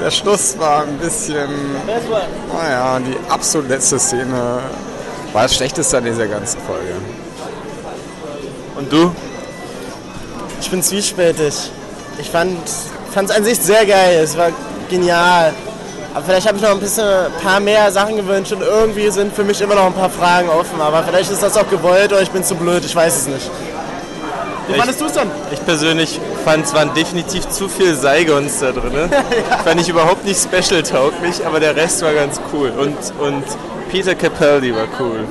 [0.03, 1.49] Der Schluss war ein bisschen,
[2.51, 4.59] naja, die absolut letzte Szene
[5.33, 6.95] war das Schlechteste an dieser ganzen Folge.
[8.77, 9.11] Und du?
[10.59, 11.71] Ich bin zwiespältig.
[12.17, 14.19] Ich fand es an sich sehr geil.
[14.23, 14.49] Es war
[14.89, 15.53] genial.
[16.13, 19.33] Aber vielleicht habe ich noch ein bisschen ein paar mehr Sachen gewünscht und irgendwie sind
[19.33, 20.81] für mich immer noch ein paar Fragen offen.
[20.81, 22.83] Aber vielleicht ist das auch gewollt oder ich bin zu blöd.
[22.83, 23.49] Ich weiß es nicht.
[24.67, 25.29] Wie fandest du es denn?
[25.51, 29.09] Ich persönlich fand, es waren definitiv zu viel Saigons da drin.
[29.63, 32.71] Fand ich überhaupt nicht special tauglich, aber der Rest war ganz cool.
[32.77, 33.43] Und, und
[33.89, 35.25] Peter Capaldi war cool.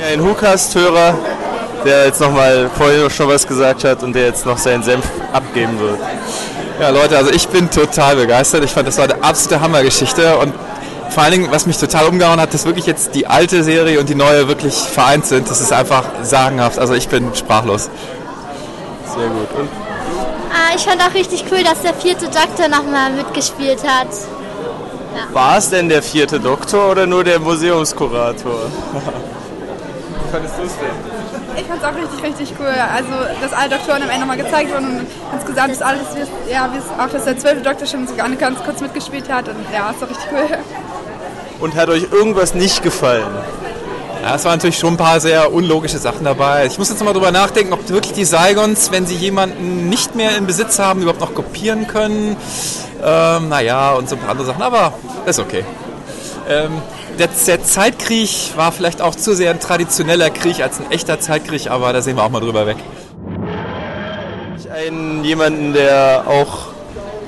[0.00, 1.14] Ja, ein Hookast-Hörer,
[1.84, 5.78] der jetzt nochmal vorhin schon was gesagt hat und der jetzt noch seinen Senf abgeben
[5.78, 5.98] wird.
[6.80, 8.64] Ja, Leute, also ich bin total begeistert.
[8.64, 10.52] Ich fand, das war eine absolute Hammergeschichte und
[11.10, 14.08] vor allen Dingen, was mich total umgehauen hat, dass wirklich jetzt die alte Serie und
[14.08, 15.48] die neue wirklich vereint sind.
[15.48, 16.78] Das ist einfach sagenhaft.
[16.78, 17.88] Also ich bin sprachlos.
[19.16, 19.48] Sehr gut.
[19.58, 19.68] Und
[20.52, 24.08] Ah, ich fand auch richtig cool, dass der vierte Doktor nochmal mitgespielt hat.
[25.32, 28.54] war es denn der vierte Doktor oder nur der Museumskurator?
[28.92, 31.14] Wie fandest du es denn?
[31.56, 32.66] Ich fand es auch richtig, richtig cool.
[32.66, 33.08] Also,
[33.40, 36.68] dass alle Doktoren am Ende nochmal gezeigt wurden und insgesamt ist alles, wie es- ja,
[36.72, 39.90] wie es auch, dass der zwölfte Doktor schon sogar ganz kurz mitgespielt hat und ja,
[39.90, 40.58] ist doch richtig cool.
[41.60, 43.26] Und hat euch irgendwas nicht gefallen?
[44.24, 46.64] Ja, es waren natürlich schon ein paar sehr unlogische Sachen dabei.
[46.64, 50.38] Ich muss jetzt mal drüber nachdenken, ob wirklich die Saigons, wenn sie jemanden nicht mehr
[50.38, 52.34] in Besitz haben, überhaupt noch kopieren können.
[53.04, 54.94] Ähm, naja, und so ein paar andere Sachen, aber
[55.26, 55.62] ist okay.
[56.48, 56.80] Ähm,
[57.18, 61.70] der, der Zeitkrieg war vielleicht auch zu sehr ein traditioneller Krieg als ein echter Zeitkrieg,
[61.70, 62.78] aber da sehen wir auch mal drüber weg.
[64.72, 66.73] Einen jemanden, der auch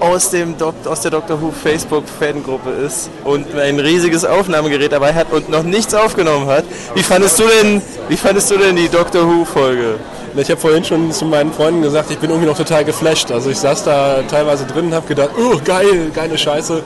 [0.00, 5.14] aus, dem Dok aus der Doctor Who Facebook Fangruppe ist und ein riesiges Aufnahmegerät dabei
[5.14, 6.64] hat und noch nichts aufgenommen hat.
[6.94, 9.96] Wie fandest du denn, wie fandest du denn die Doctor Who Folge?
[10.37, 13.30] Ich habe vorhin schon zu meinen Freunden gesagt, ich bin irgendwie noch total geflasht.
[13.30, 16.82] Also ich saß da teilweise drin und habe gedacht, oh geil, geile Scheiße.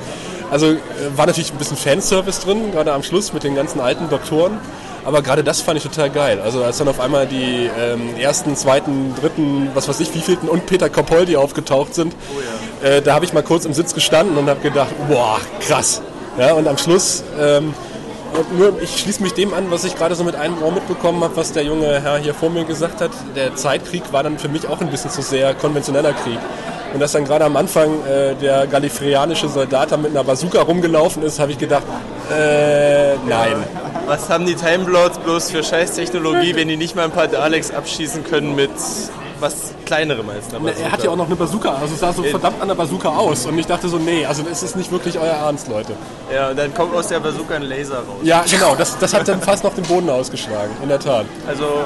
[0.51, 0.77] Also äh,
[1.16, 4.59] war natürlich ein bisschen Fanservice drin, gerade am Schluss mit den ganzen alten Doktoren.
[5.05, 6.41] Aber gerade das fand ich total geil.
[6.43, 10.67] Also als dann auf einmal die ähm, ersten, zweiten, dritten, was weiß ich, wievielten und
[10.67, 12.15] Peter Capaldi aufgetaucht sind,
[12.83, 16.03] äh, da habe ich mal kurz im Sitz gestanden und habe gedacht, boah, krass.
[16.39, 17.75] Ja, und am Schluss, ähm,
[18.57, 21.37] nur, ich schließe mich dem an, was ich gerade so mit einem Ohr mitbekommen habe,
[21.37, 23.11] was der junge Herr hier vor mir gesagt hat.
[23.35, 26.39] Der Zeitkrieg war dann für mich auch ein bisschen zu sehr konventioneller Krieg.
[26.93, 31.23] Und dass dann gerade am Anfang äh, der gallifreanische Soldat da mit einer Bazooka rumgelaufen
[31.23, 31.85] ist, habe ich gedacht,
[32.31, 33.65] äh, nein.
[34.11, 37.70] Was haben die Time Lords bloß für Scheißtechnologie, wenn die nicht mal ein paar Daleks
[37.70, 38.73] abschießen können mit
[39.38, 42.25] was kleinerem als einer Er hat ja auch noch eine Bazooka, also es sah so
[42.25, 43.46] verdammt an der Bazooka aus.
[43.46, 45.92] Und ich dachte so, nee, also das ist nicht wirklich euer Ernst, Leute.
[46.35, 48.18] Ja, und dann kommt aus der Bazooka ein Laser raus.
[48.25, 51.27] Ja, genau, das, das hat dann fast noch den Boden ausgeschlagen, in der Tat.
[51.46, 51.85] Also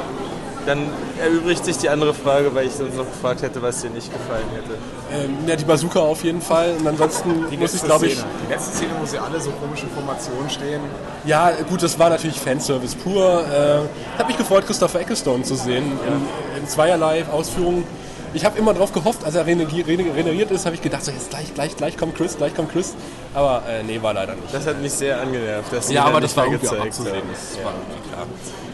[0.67, 0.87] dann
[1.23, 4.45] erübrigt sich die andere Frage, weil ich sonst noch gefragt hätte, was dir nicht gefallen
[4.55, 5.25] hätte.
[5.25, 6.75] Ähm, ja, die Bazooka auf jeden Fall.
[6.79, 8.27] Und ansonsten Die muss ich, glaube ich, Szene.
[8.47, 10.81] Die letzte Szene, wo sie alle so komische Formationen stehen.
[11.25, 13.45] Ja, gut, das war natürlich Fanservice pur.
[13.45, 17.85] Äh, hat mich gefreut, Christopher Ecclestone zu sehen in, in zweierlei Ausführungen.
[18.33, 21.55] Ich habe immer drauf gehofft, als er reneriert ist, habe ich gedacht, so jetzt gleich,
[21.55, 22.95] gleich, gleich kommt Chris, gleich kommt Chris.
[23.33, 24.53] Aber äh, nee, war leider nicht.
[24.53, 27.15] Das hat mich sehr angenervt, dass ja, aber das war irgendwie gezeigt abzusehen.
[27.17, 27.29] haben.
[27.31, 27.65] Das Ja.
[27.65, 28.27] war irgendwie klar.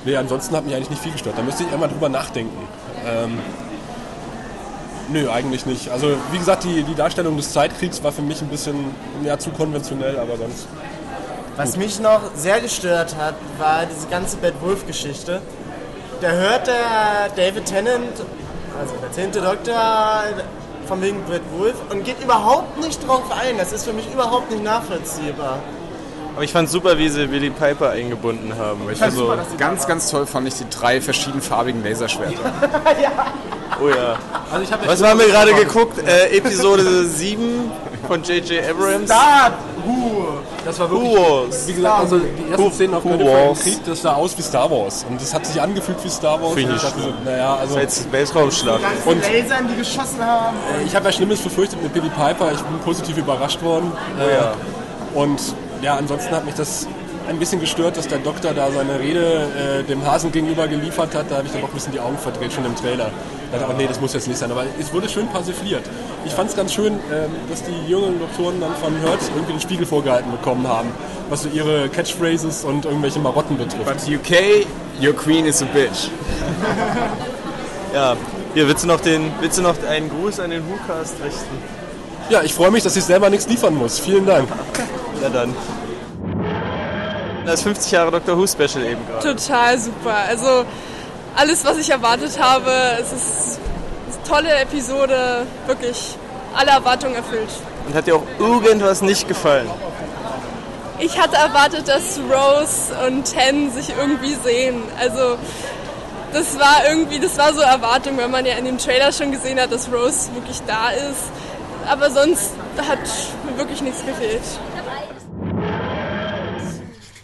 [0.05, 1.37] Nee, ansonsten hat mich eigentlich nicht viel gestört.
[1.37, 2.57] Da müsste ich einmal drüber nachdenken.
[3.07, 3.39] Ähm,
[5.09, 5.91] nö, eigentlich nicht.
[5.91, 9.51] Also wie gesagt, die, die Darstellung des Zeitkriegs war für mich ein bisschen ja, zu
[9.51, 10.67] konventionell, aber sonst.
[11.57, 15.43] Was mich noch sehr gestört hat, war diese ganze Bad Wolf-Geschichte.
[16.23, 18.21] Da hört der David Tennant,
[18.79, 20.23] also der zehnte Doktor,
[20.87, 23.59] von wegen Bad Wolf und geht überhaupt nicht drauf ein.
[23.59, 25.59] Das ist für mich überhaupt nicht nachvollziehbar.
[26.35, 28.81] Aber ich fand super, wie sie Billy Piper eingebunden haben.
[28.91, 32.35] Ich fand super, ganz, ganz toll fand ich die drei verschiedenfarbigen Laserschwerter.
[33.83, 34.17] Oh ja.
[34.53, 36.07] Also ich hab Was haben wir gerade geguckt?
[36.07, 37.71] Äh, Episode 7
[38.07, 38.63] von J.J.
[38.69, 39.07] Abrams.
[39.07, 39.53] Star
[39.87, 40.25] Who.
[40.67, 41.67] Das war wirklich, Who Wars.
[41.67, 43.61] wie gesagt, also die ersten Who- Szenen auf Wars.
[43.61, 45.07] Krieg, das sah aus wie Star Wars.
[45.09, 46.53] Und das hat sich angefühlt wie Star Wars.
[46.53, 47.09] Finde ich dachte nicht.
[47.25, 48.81] so, naja, also, Als Weltraumschlacht.
[49.07, 50.57] Und Lasern, die geschossen haben.
[50.79, 52.53] äh, ich habe ja Schlimmes befürchtet mit Billy Piper.
[52.53, 53.93] Ich bin positiv überrascht worden.
[54.19, 54.53] Oh ja.
[55.19, 55.41] Und
[55.83, 56.87] ja, ansonsten hat mich das
[57.29, 61.31] ein bisschen gestört, dass der Doktor da seine Rede äh, dem Hasen gegenüber geliefert hat.
[61.31, 63.11] Da habe ich dann auch ein bisschen die Augen verdreht, schon im Trailer.
[63.53, 64.51] Da dachte ich, oh, nee, das muss jetzt nicht sein.
[64.51, 65.83] Aber es wurde schön persifliert.
[66.25, 69.61] Ich fand es ganz schön, ähm, dass die jüngeren Doktoren dann von Hurt irgendwie den
[69.61, 70.89] Spiegel vorgehalten bekommen haben,
[71.29, 73.85] was so ihre Catchphrases und irgendwelche Marotten betrifft.
[73.85, 74.67] But UK,
[75.01, 76.09] your queen is a bitch.
[77.93, 78.17] Ja.
[78.55, 81.59] Hier, willst du noch, den, willst du noch einen Gruß an den WhoCast richten?
[82.29, 83.99] Ja, ich freue mich, dass ich selber nichts liefern muss.
[83.99, 84.49] Vielen Dank.
[85.21, 85.55] Na dann.
[87.47, 89.35] Das 50 Jahre Doctor Who Special eben gerade.
[89.37, 90.15] Total super.
[90.29, 90.65] Also
[91.37, 93.61] alles, was ich erwartet habe, es ist
[94.13, 96.17] eine tolle Episode, wirklich
[96.55, 97.49] alle Erwartungen erfüllt.
[97.87, 99.69] Und hat dir auch irgendwas nicht gefallen?
[100.99, 104.83] Ich hatte erwartet, dass Rose und Ten sich irgendwie sehen.
[104.99, 105.37] Also
[106.33, 109.59] das war irgendwie, das war so Erwartung, weil man ja in dem Trailer schon gesehen
[109.59, 111.31] hat, dass Rose wirklich da ist.
[111.89, 112.99] Aber sonst hat
[113.45, 114.43] mir wirklich nichts gefehlt.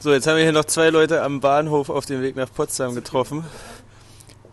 [0.07, 2.95] So, jetzt haben wir hier noch zwei Leute am Bahnhof auf dem Weg nach Potsdam
[2.95, 3.45] getroffen.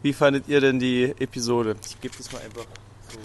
[0.01, 1.75] Wie fandet ihr denn die Episode?
[1.85, 2.65] Ich gebe das mal einfach
[3.07, 3.19] so,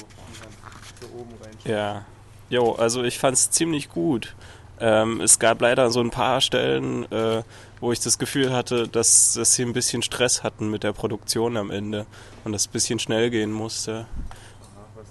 [1.00, 1.54] so oben rein.
[1.64, 2.04] Ja,
[2.50, 4.36] jo, also ich fand es ziemlich gut.
[4.78, 7.44] Ähm, es gab leider so ein paar Stellen, äh,
[7.80, 11.56] wo ich das Gefühl hatte, dass, dass sie ein bisschen Stress hatten mit der Produktion
[11.56, 12.04] am Ende
[12.44, 14.06] und das ein bisschen schnell gehen musste.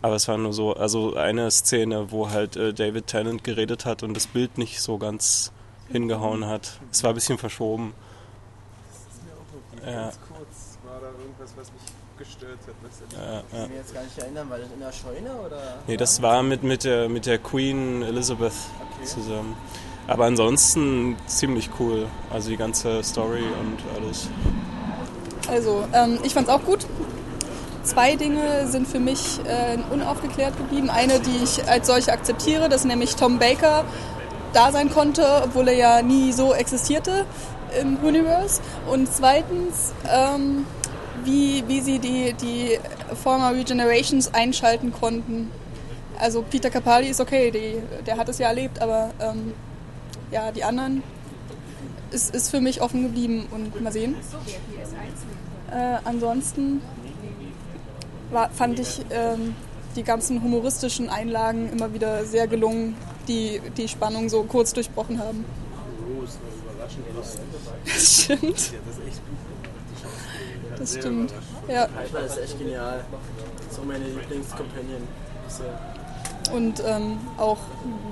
[0.04, 4.04] Aber es war nur so, also eine Szene, wo halt äh, David Tennant geredet hat
[4.04, 5.52] und das Bild nicht so ganz
[5.90, 6.80] hingehauen hat.
[6.92, 7.94] Es war ein bisschen verschoben.
[9.86, 10.12] Ja.
[10.28, 11.82] kurz war da irgendwas, was mich
[12.18, 12.76] gestört hat.
[12.82, 15.78] Was Ja, Ich kann mich jetzt gar nicht erinnern, war das in der Scheune oder?
[15.88, 18.54] Nee, das war mit, mit, der, mit der Queen Elizabeth
[19.06, 19.56] zusammen.
[20.08, 22.08] Aber ansonsten ziemlich cool.
[22.32, 24.30] Also die ganze Story und alles.
[25.50, 26.86] Also, ähm, ich fand's auch gut.
[27.84, 30.90] Zwei Dinge sind für mich äh, unaufgeklärt geblieben.
[30.90, 33.86] Eine, die ich als solche akzeptiere, dass nämlich Tom Baker
[34.54, 37.26] da sein konnte, obwohl er ja nie so existierte
[37.82, 38.62] im Universe.
[38.90, 40.66] Und zweitens, ähm,
[41.24, 42.80] wie, wie sie die, die
[43.22, 45.52] Former Regenerations einschalten konnten.
[46.20, 49.54] Also Peter Capaldi ist okay, die, der hat es ja erlebt, aber ähm,
[50.32, 51.04] ja, die anderen
[52.12, 54.16] ist, ist für mich offen geblieben und mal sehen.
[55.72, 56.82] Äh, ansonsten
[58.32, 59.56] war, fand ich ähm,
[59.96, 62.96] die ganzen humoristischen Einlagen immer wieder sehr gelungen,
[63.28, 65.46] die die Spannung so kurz durchbrochen haben.
[67.86, 68.74] Das stimmt.
[70.78, 71.34] Das stimmt.
[71.68, 71.88] Ja.
[71.88, 73.04] Piper ist echt genial.
[73.72, 75.08] So meine Lieblingscompanion
[75.46, 75.80] bisher.
[76.54, 77.58] Und ähm, auch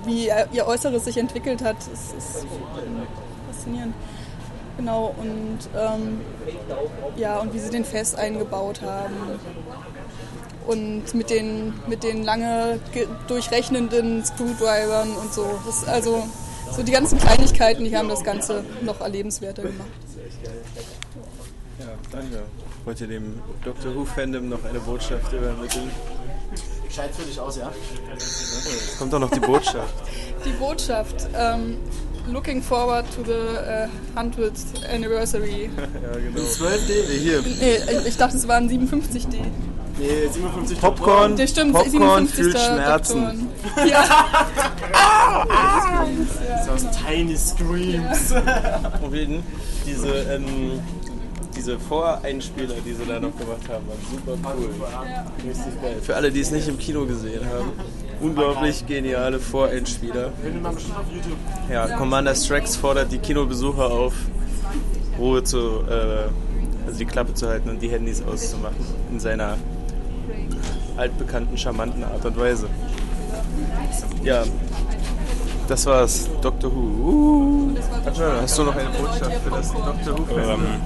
[0.06, 2.46] wie ihr Äußeres sich entwickelt hat, ist, ist
[3.48, 3.94] faszinierend.
[4.78, 6.20] Genau, und ähm,
[7.16, 9.14] ja, und wie sie den Fest eingebaut haben.
[10.68, 15.60] Und mit den, mit den lange ge- durchrechnenden Screwdrivern und so.
[15.66, 16.24] Das, ist also
[16.76, 19.88] so die ganzen Kleinigkeiten, die haben das Ganze noch erlebenswerter gemacht.
[21.80, 22.40] Ja, danke.
[22.84, 25.90] Wollt ihr dem Doctor Who-Fandom noch eine Botschaft übermitteln?
[26.90, 27.72] Scheint für dich aus, ja?
[28.14, 29.94] Jetzt kommt doch noch die Botschaft.
[30.46, 31.78] Die Botschaft, ähm,
[32.32, 35.70] looking forward to the äh, 100th anniversary.
[35.78, 36.40] ja, genau.
[36.40, 37.42] Die 12D, hier.
[37.42, 39.40] Nee, ich dachte, es waren 57D.
[39.98, 42.36] Nee, 57 Popcorn, Der stimmt, Popcorn 57.
[42.36, 43.50] fühlt Schmerzen.
[43.88, 44.26] Ja.
[46.50, 48.34] Das aus Tiny Screams.
[49.00, 49.44] Probieren.
[49.86, 50.80] Diese, ähm,
[51.56, 54.70] diese Voreinspieler, die sie da noch gemacht haben, waren super cool.
[55.48, 55.98] Richtig geil.
[56.02, 57.72] Für alle, die es nicht im Kino gesehen haben,
[58.22, 60.32] unglaublich geniale Voreinspieler.
[61.72, 64.14] Ja, Commander Strax fordert die Kinobesucher auf,
[65.18, 66.28] Ruhe zu, äh,
[66.86, 68.76] also die Klappe zu halten und die Handys auszumachen.
[69.12, 69.58] In seiner
[70.98, 72.68] altbekannten, charmanten Art und Weise.
[74.24, 74.44] Ja,
[75.68, 76.30] das war's.
[76.42, 76.80] Doctor Who.
[76.80, 77.76] Uh.
[78.42, 80.38] Hast du noch eine Botschaft für das Doctor Who?
[80.38, 80.82] Ähm,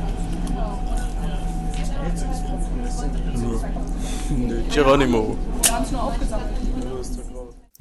[4.30, 5.38] Nö, Geronimo.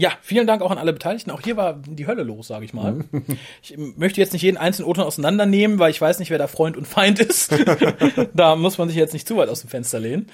[0.01, 1.33] Ja, vielen Dank auch an alle Beteiligten.
[1.33, 3.05] Auch hier war die Hölle los, sage ich mal.
[3.63, 6.77] Ich möchte jetzt nicht jeden einzelnen O-Ton auseinandernehmen, weil ich weiß nicht, wer da Freund
[6.77, 7.53] und Feind ist.
[8.35, 10.29] da muss man sich jetzt nicht zu weit aus dem Fenster lehnen.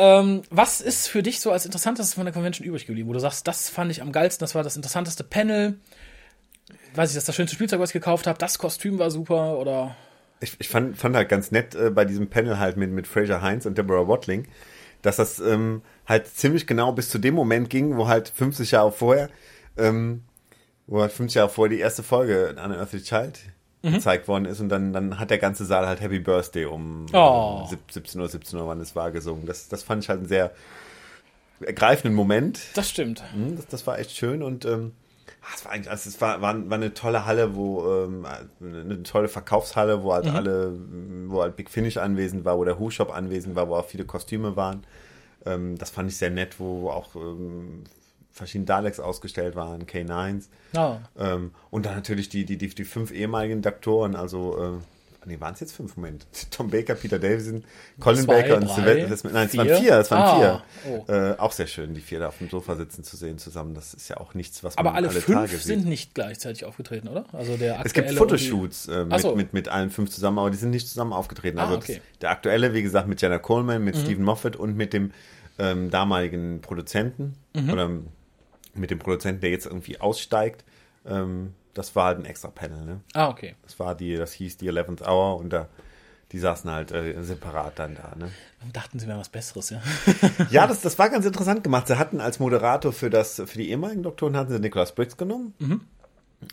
[0.00, 3.18] Ähm, was ist für dich so als interessantestes von der Convention übrig geblieben, wo du
[3.18, 5.80] sagst, das fand ich am geilsten, das war das interessanteste Panel?
[6.94, 9.58] Weiß ich, das ist das schönste Spielzeug, was ich gekauft habe, das Kostüm war super
[9.58, 9.96] oder
[10.38, 13.42] Ich, ich fand, fand halt ganz nett äh, bei diesem Panel halt mit, mit Fraser
[13.42, 14.46] Heinz und Deborah Watling,
[15.02, 18.92] dass das ähm, halt ziemlich genau bis zu dem Moment ging, wo halt 50 Jahre
[18.92, 19.28] vorher,
[19.76, 20.22] ähm,
[20.86, 23.40] wo halt 50 Jahre vorher die erste Folge an Earthly Child
[23.82, 23.92] Mhm.
[23.94, 27.62] gezeigt worden ist und dann, dann hat der ganze Saal halt Happy Birthday um Oh.
[27.64, 29.46] äh, 17 Uhr, 17 Uhr, wann es war, gesungen.
[29.46, 30.50] Das, das fand ich halt einen sehr
[31.60, 32.60] ergreifenden Moment.
[32.74, 33.22] Das stimmt.
[33.34, 34.92] Mhm, Das, das war echt schön und ähm,
[35.42, 38.26] ah, es war eigentlich, also es war, war, war eine tolle Halle, wo ähm,
[38.60, 40.30] eine tolle Verkaufshalle, wo halt Mhm.
[40.36, 40.72] alle,
[41.26, 44.04] wo halt Big Finish anwesend war, wo der Who Shop anwesend war, wo auch viele
[44.04, 44.84] Kostüme waren.
[45.46, 47.84] Ähm, das fand ich sehr nett, wo auch ähm,
[48.38, 50.46] verschiedene Daleks ausgestellt waren, K9s.
[50.74, 50.96] Ah.
[51.18, 55.52] Ähm, und dann natürlich die, die, die, die fünf ehemaligen Doktoren, also äh, nee, waren
[55.54, 55.96] es jetzt fünf?
[55.96, 56.26] Moment.
[56.50, 57.64] Tom Baker, Peter Davison,
[58.00, 59.30] Colin Zwei, Baker und Sylvester.
[59.30, 59.98] Nein, es waren vier?
[59.98, 61.04] es waren Ah, vier.
[61.06, 61.12] oh.
[61.12, 63.74] Äh, auch sehr schön, die vier da auf dem Sofa sitzen zu sehen zusammen.
[63.74, 65.88] Das ist ja auch nichts, was man Aber alle, alle fünf Tage sind sieht.
[65.88, 67.24] nicht gleichzeitig aufgetreten, oder?
[67.32, 69.34] Also der Es gibt Fotoshoots äh, mit, so.
[69.36, 71.58] mit, mit allen fünf zusammen, aber die sind nicht zusammen aufgetreten.
[71.58, 71.94] Ah, Also okay.
[72.12, 74.00] das, der aktuelle, wie gesagt, mit Jenna Coleman, mit Mhm.
[74.00, 75.12] Stephen Moffat und mit dem
[75.58, 77.70] ähm, damaligen Produzenten Mhm.
[77.70, 77.90] oder
[78.78, 80.64] mit dem Produzenten, der jetzt irgendwie aussteigt.
[81.06, 82.84] Ähm, das war halt ein extra Panel.
[82.84, 83.00] Ne?
[83.14, 83.54] Ah, okay.
[83.62, 85.68] Das war die, das hieß die 11th Hour und da,
[86.32, 88.14] die saßen halt äh, separat dann da.
[88.16, 88.30] Ne?
[88.72, 89.80] Dachten sie wären was Besseres, ja.
[90.50, 91.86] Ja, das, das war ganz interessant gemacht.
[91.86, 95.54] Sie hatten als Moderator für das, für die ehemaligen Doktoren hatten sie Nicholas Briggs genommen.
[95.58, 95.82] Mhm.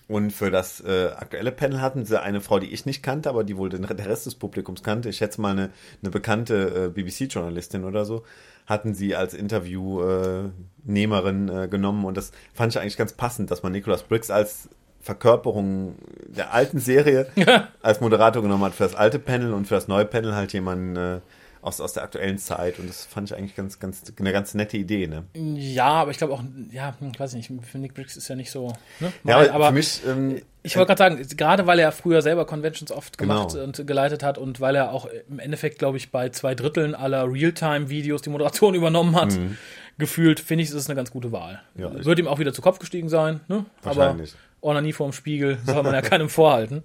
[0.08, 3.43] Und für das äh, aktuelle Panel hatten sie eine Frau, die ich nicht kannte, aber
[3.43, 5.10] die wohl den, der Rest des Publikums kannte.
[5.10, 5.69] Ich schätze mal eine,
[6.02, 8.24] eine bekannte äh, BBC-Journalistin oder so,
[8.65, 12.06] hatten sie als Interviewnehmerin äh, genommen.
[12.06, 14.70] Und das fand ich eigentlich ganz passend, dass man Nicholas Briggs als
[15.01, 15.95] Verkörperung
[16.28, 17.28] der alten Serie
[17.84, 20.95] als Moderator genommen hat für das alte Panel und für das neue Panel halt jemanden
[20.95, 21.20] äh,
[21.66, 24.78] aus, aus der aktuellen Zeit und das fand ich eigentlich ganz, ganz, eine ganz nette
[24.78, 25.24] Idee, ne?
[25.34, 28.36] Ja, aber ich glaube auch, ja, hm, weiß ich nicht, für Nick Briggs ist ja
[28.36, 28.72] nicht so.
[28.99, 29.11] Ne?
[29.24, 32.91] Ja, aber für mich, ähm, ich wollte gerade sagen, gerade weil er früher selber Conventions
[32.91, 33.63] oft gemacht Genau.
[33.66, 37.32] und geleitet hat und weil er auch im Endeffekt, glaube ich, bei zwei Dritteln aller
[37.32, 39.57] Realtime-Videos die Moderation übernommen hat, Mhm.
[39.97, 41.61] gefühlt, finde ich, ist es eine ganz gute Wahl.
[41.76, 43.66] Ja, Wird ihm auch wieder zu Kopf gestiegen sein, ne?
[43.84, 44.34] Aber Wahrscheinlich.
[44.61, 46.84] Orna nie vorm Spiegel, soll man ja keinem vorhalten.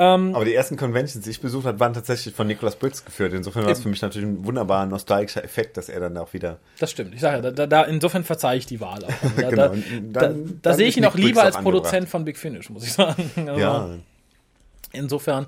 [0.00, 3.32] Ähm, Aber die ersten Conventions, die ich besucht habe, waren tatsächlich von Nicholas Briggs geführt.
[3.32, 6.58] Insofern war es für mich natürlich ein wunderbarer nostalgischer Effekt, dass er dann auch wieder.
[6.78, 7.14] Das stimmt.
[7.14, 9.08] Ich sage ja, da, da, da, insofern verzeihe ich die Wahl auch.
[9.36, 9.68] Da, Genau.
[9.68, 12.70] da, da, dann- da dann sehe ich ihn auch lieber als Produzent von Big Finish,
[12.70, 13.30] muss ich sagen.
[13.36, 13.88] Also, Ja.
[14.92, 15.46] Insofern.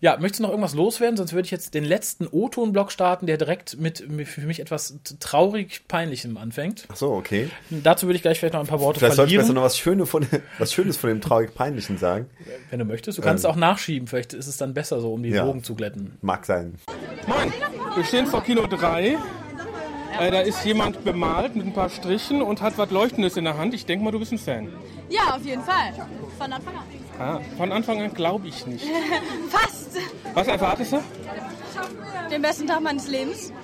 [0.00, 1.16] Ja, möchtest du noch irgendwas loswerden?
[1.16, 5.82] Sonst würde ich jetzt den letzten O-Ton-Block starten, der direkt mit, für mich etwas traurig
[5.88, 6.86] Peinlichem anfängt.
[6.92, 7.48] Ach so, okay.
[7.70, 9.54] Dazu würde ich gleich vielleicht noch ein paar Worte Vielleicht sollte ich verlieren.
[9.54, 10.26] besser noch was Schönes von,
[10.58, 12.28] was Schönes von dem traurig Peinlichen sagen.
[12.70, 13.18] Wenn du möchtest.
[13.18, 14.06] Du kannst Ähm, auch nachschieben.
[14.06, 15.46] Vielleicht ist es dann besser so, um die Ja.
[15.46, 16.18] Wogen zu glätten.
[16.20, 16.74] Mag sein.
[17.26, 17.52] Moin,
[17.94, 19.16] wir stehen vor Kino 3.
[20.18, 23.58] Äh, da ist jemand bemalt mit ein paar Strichen und hat was Leuchtendes in der
[23.58, 23.74] Hand.
[23.74, 24.68] Ich denke mal, du bist ein Fan.
[25.10, 25.92] Ja, auf jeden Fall.
[26.38, 26.82] Von Anfang an.
[27.18, 28.84] Ah, von Anfang an glaube ich nicht.
[29.48, 29.96] Fast.
[30.34, 31.02] Was erwartest du?
[32.30, 33.52] Den besten Tag meines Lebens.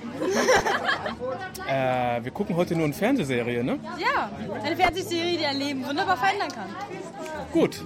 [1.67, 3.79] Äh, wir gucken heute nur eine Fernsehserie, ne?
[3.97, 4.29] Ja,
[4.63, 6.67] eine Fernsehserie, die ein Leben wunderbar verändern kann.
[7.53, 7.83] Gut,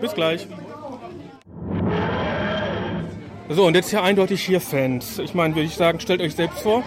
[0.00, 0.48] bis gleich.
[3.50, 5.18] So, und jetzt hier eindeutig hier Fans.
[5.18, 6.82] Ich meine, würde ich sagen, stellt euch selbst vor.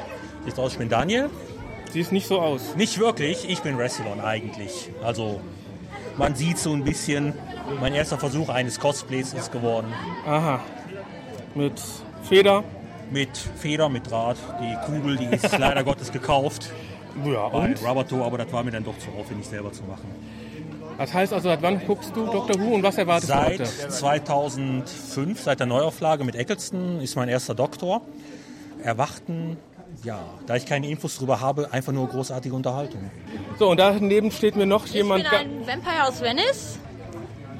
[0.45, 1.29] Sieht aus, ich bin Daniel.
[1.91, 2.75] Siehst nicht so aus.
[2.75, 4.89] Nicht wirklich, ich bin Wrestlon eigentlich.
[5.03, 5.41] Also,
[6.17, 7.34] man sieht so ein bisschen,
[7.80, 9.88] mein erster Versuch eines Cosplays ist geworden.
[10.26, 10.59] Aha.
[11.55, 11.82] Mit
[12.24, 12.64] Feder?
[13.12, 14.38] Mit Feder, mit Draht.
[14.62, 16.72] Die Kugel, die ist leider Gottes gekauft.
[17.26, 17.86] Ja, Bei und?
[17.86, 20.09] Roboto, aber das war mir dann doch zu aufwendig selber zu machen.
[20.97, 23.89] Das heißt also, seit wann guckst du Doctor Who und was erwartest Seit du heute?
[23.89, 28.01] 2005, seit der Neuauflage mit Eccleston, ist mein erster Doktor.
[28.84, 29.57] Erwarten,
[30.03, 33.09] ja, da ich keine Infos drüber habe, einfach nur großartige Unterhaltung.
[33.57, 35.24] So, und daneben steht mir noch jemand.
[35.24, 36.80] Ich bin ein Vampire aus Venice.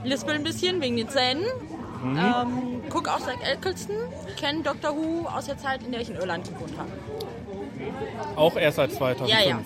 [0.04, 1.43] Lispel ein bisschen wegen den Zähnen.
[2.04, 2.18] Mhm.
[2.18, 3.95] Ähm, guck auch Zack Eccleston.
[4.39, 6.89] Kenn Doctor Who aus der Zeit, in der ich in Irland gewohnt habe.
[8.36, 9.30] auch erst seit 2005.
[9.43, 9.60] Ja, ja.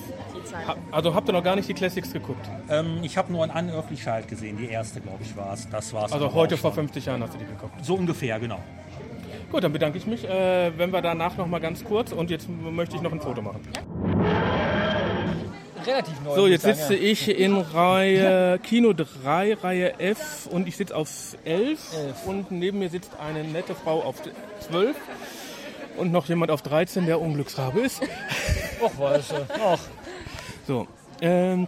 [0.68, 2.46] Ha- Also habt ihr noch gar nicht die Classics geguckt?
[2.70, 5.70] Ähm, ich habe nur an Unöffentlichkeit gesehen, die erste, glaube ich, war es.
[5.70, 6.12] Das war's.
[6.14, 6.84] Also aber heute vor schon.
[6.88, 7.74] 50 Jahren hast du die geguckt.
[7.84, 8.60] So ungefähr, genau.
[9.52, 10.28] Gut, dann bedanke ich mich.
[10.28, 13.42] Äh, wenn wir danach noch mal ganz kurz und jetzt möchte ich noch ein Foto
[13.42, 13.62] machen.
[15.86, 16.36] Relativ neu.
[16.36, 17.12] So, jetzt sagen, sitze ja.
[17.12, 21.10] ich in Reihe Kino 3, Reihe F und ich sitze auf
[21.46, 21.80] 11
[22.26, 24.16] und neben mir sitzt eine nette Frau auf
[24.68, 24.96] 12
[25.98, 28.02] und noch jemand auf 13, der Unglücksrabe ist.
[28.82, 29.36] Och, weißt du.
[29.64, 29.80] Och.
[30.68, 30.88] So,
[31.22, 31.68] ähm,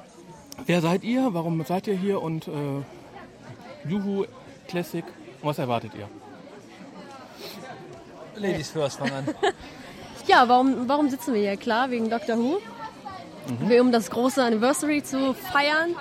[0.65, 1.33] wer seid ihr?
[1.33, 2.21] Warum seid ihr hier?
[2.21, 2.51] Und äh,
[3.87, 4.25] Juhu,
[4.67, 5.05] Classic,
[5.41, 6.09] was erwartet ihr?
[8.35, 9.27] Ladies first, fang an.
[10.27, 11.57] Ja, warum, warum sitzen wir hier?
[11.57, 12.59] Klar, wegen Doctor Who.
[13.47, 13.69] Mhm.
[13.69, 15.95] Wir, um das große Anniversary zu feiern,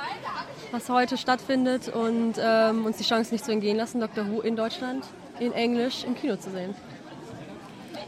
[0.72, 4.57] was heute stattfindet und ähm, uns die Chance nicht zu entgehen lassen, Doctor Who in
[4.57, 5.05] Deutschland
[5.38, 6.74] in Englisch im Kino zu sehen.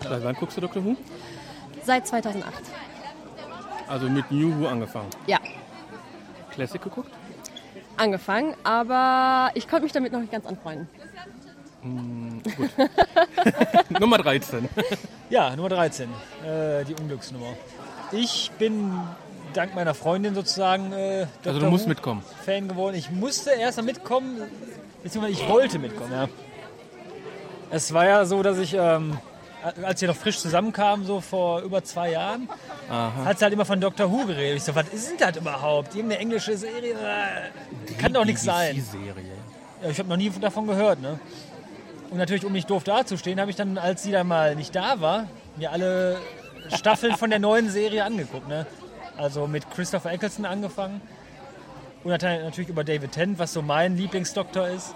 [0.03, 0.97] Seit wann guckst du Doctor Who?
[1.85, 2.55] Seit 2008.
[3.87, 5.11] Also mit New Who angefangen.
[5.27, 5.39] Ja,
[6.51, 7.11] Classic geguckt?
[7.99, 10.89] angefangen, aber ich konnte mich damit noch nicht ganz anfreunden.
[11.83, 12.71] Mm, gut.
[14.01, 14.69] Nummer 13.
[15.31, 16.09] Ja, Nummer 13.
[16.45, 17.55] Äh, die Unglücksnummer.
[18.13, 18.93] Ich bin
[19.53, 21.55] dank meiner Freundin sozusagen äh, Dr.
[21.55, 22.23] Also du musst Who mitkommen.
[22.45, 22.97] Fan geworden.
[22.97, 24.43] Ich musste erst mal mitkommen,
[25.03, 26.29] beziehungsweise ich wollte mitkommen, ja.
[27.71, 29.19] Es war ja so, dass ich, ähm,
[29.83, 32.49] als wir noch frisch zusammenkamen, so vor über zwei Jahren,
[32.89, 33.25] Aha.
[33.27, 34.57] hat sie halt immer von Doctor Who geredet.
[34.57, 35.95] Ich so, was ist denn das überhaupt?
[35.95, 36.95] Irgendeine englische Serie?
[36.95, 38.81] Äh, Kann doch nichts sein.
[38.81, 39.13] Serie.
[39.83, 41.21] Ja, ich habe noch nie davon gehört, ne?
[42.11, 45.01] Und natürlich, um nicht doof dazustehen, habe ich dann, als sie dann mal nicht da
[45.01, 45.27] war,
[45.57, 46.17] mir alle
[46.75, 48.67] Staffeln von der neuen Serie angeguckt, ne?
[49.19, 51.01] Also mit Christopher Eccleston angefangen.
[52.05, 54.95] Und dann natürlich über David Tennant, was so mein Lieblingsdoktor ist.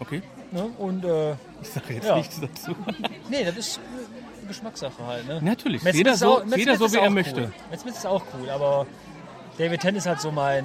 [0.00, 0.22] Okay.
[0.52, 0.64] Ne?
[0.78, 1.32] Und, äh,
[1.62, 2.16] Ich sage jetzt ja.
[2.16, 2.76] nichts dazu.
[3.30, 3.80] Nee, das ist
[4.46, 5.26] Geschmackssache halt.
[5.26, 5.40] Ne?
[5.42, 7.40] Natürlich, Matt jeder so- auch- jeder so, wie er möchte.
[7.44, 7.52] Cool.
[7.70, 8.86] Matt Smith ist auch cool, aber
[9.56, 10.64] David Tennant ist halt so mein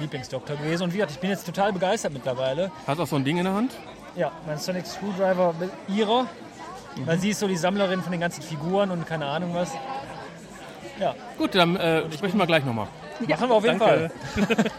[0.00, 0.84] Lieblingsdoktor gewesen.
[0.84, 2.72] Und wie gesagt, ich bin jetzt total begeistert mittlerweile.
[2.86, 3.72] Hast auch so ein Ding in der Hand?
[4.16, 6.26] Ja, mein Sonic Screwdriver mit ihrer.
[7.04, 9.70] Weil sie ist so die Sammlerin von den ganzen Figuren und keine Ahnung was.
[10.98, 11.14] Ja.
[11.36, 12.88] Gut, dann äh, sprechen wir gleich nochmal.
[13.26, 14.10] Machen wir auf jeden Danke.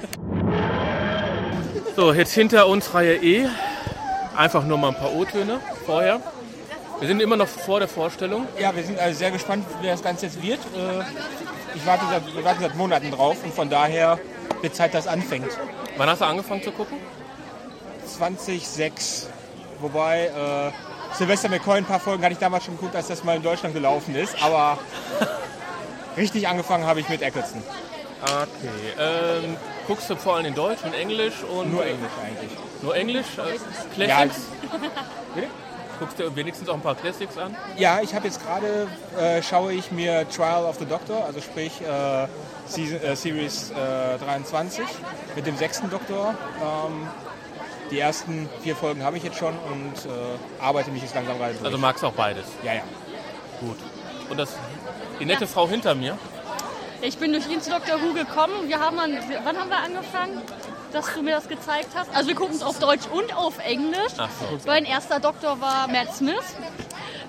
[1.96, 3.48] So, jetzt hinter uns Reihe E.
[4.36, 6.22] Einfach nur mal ein paar O-Töne vorher.
[7.00, 8.48] Wir sind immer noch vor der Vorstellung.
[8.58, 10.60] Ja, wir sind also sehr gespannt, wie das Ganze jetzt wird.
[10.60, 11.04] Äh,
[11.76, 14.18] Ich warte seit, wir warten seit Monaten drauf und von daher
[14.62, 15.48] wird Zeit, dass anfängt.
[15.98, 16.98] Wann hast du angefangen zu gucken?
[18.06, 19.30] 2006.
[19.82, 23.36] Wobei äh, Sylvester McCoy ein paar Folgen hatte ich damals schon geguckt, als das mal
[23.36, 24.42] in Deutschland gelaufen ist.
[24.42, 24.78] Aber
[26.20, 27.64] richtig angefangen habe ich mit Eccleston.
[28.22, 28.44] Okay.
[29.00, 29.58] Ähm,
[29.88, 31.72] guckst du vor allem in Deutsch und Englisch und.
[31.72, 32.52] Nur Englisch eigentlich.
[32.82, 33.28] Nur Englisch?
[33.38, 34.42] Äh, Classics?
[36.00, 37.56] Guckst du wenigstens auch ein paar Classics an?
[37.78, 38.88] Ja, ich habe jetzt gerade,
[39.20, 42.28] äh, schaue ich mir Trial of the Doctor, also sprich äh,
[42.68, 44.86] Season, äh, Series äh, 23
[45.36, 46.36] mit dem sechsten Doktor.
[46.62, 47.08] Ähm,
[47.92, 51.52] die ersten vier Folgen habe ich jetzt schon und äh, arbeite mich jetzt langsam rein
[51.54, 51.66] durch.
[51.66, 52.46] Also magst du auch beides?
[52.64, 52.84] Ja, ja.
[53.60, 53.78] Gut.
[54.30, 54.56] Und das,
[55.20, 56.18] die nette Frau hinter mir,
[57.02, 58.02] Ich bin durch ihn zu Dr.
[58.02, 58.68] Who gekommen.
[58.68, 60.42] Wir haben an, wann haben wir angefangen,
[60.92, 62.14] dass du mir das gezeigt hast?
[62.14, 64.14] Also wir gucken es auf Deutsch und auf Englisch.
[64.18, 64.60] Ach so.
[64.66, 66.44] Mein erster Doktor war Matt Smith.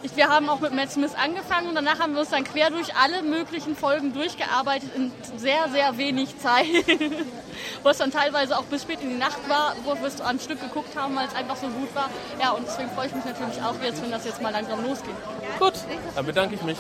[0.03, 2.71] Ich, wir haben auch mit Matt Smith angefangen und danach haben wir uns dann quer
[2.71, 6.67] durch alle möglichen Folgen durchgearbeitet in sehr, sehr wenig Zeit.
[7.83, 10.39] Wo es dann teilweise auch bis spät in die Nacht war, wo wir es am
[10.39, 12.09] Stück geguckt haben, weil es einfach so gut war.
[12.41, 15.15] Ja, und deswegen freue ich mich natürlich auch jetzt, wenn das jetzt mal langsam losgeht.
[15.59, 15.75] Gut,
[16.15, 16.79] dann bedanke ich mich.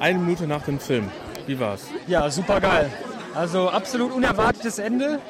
[0.00, 1.10] Eine Minute nach dem Film.
[1.46, 1.82] Wie war's?
[2.06, 2.90] Ja, super geil.
[3.34, 5.20] Also absolut unerwartetes Ende.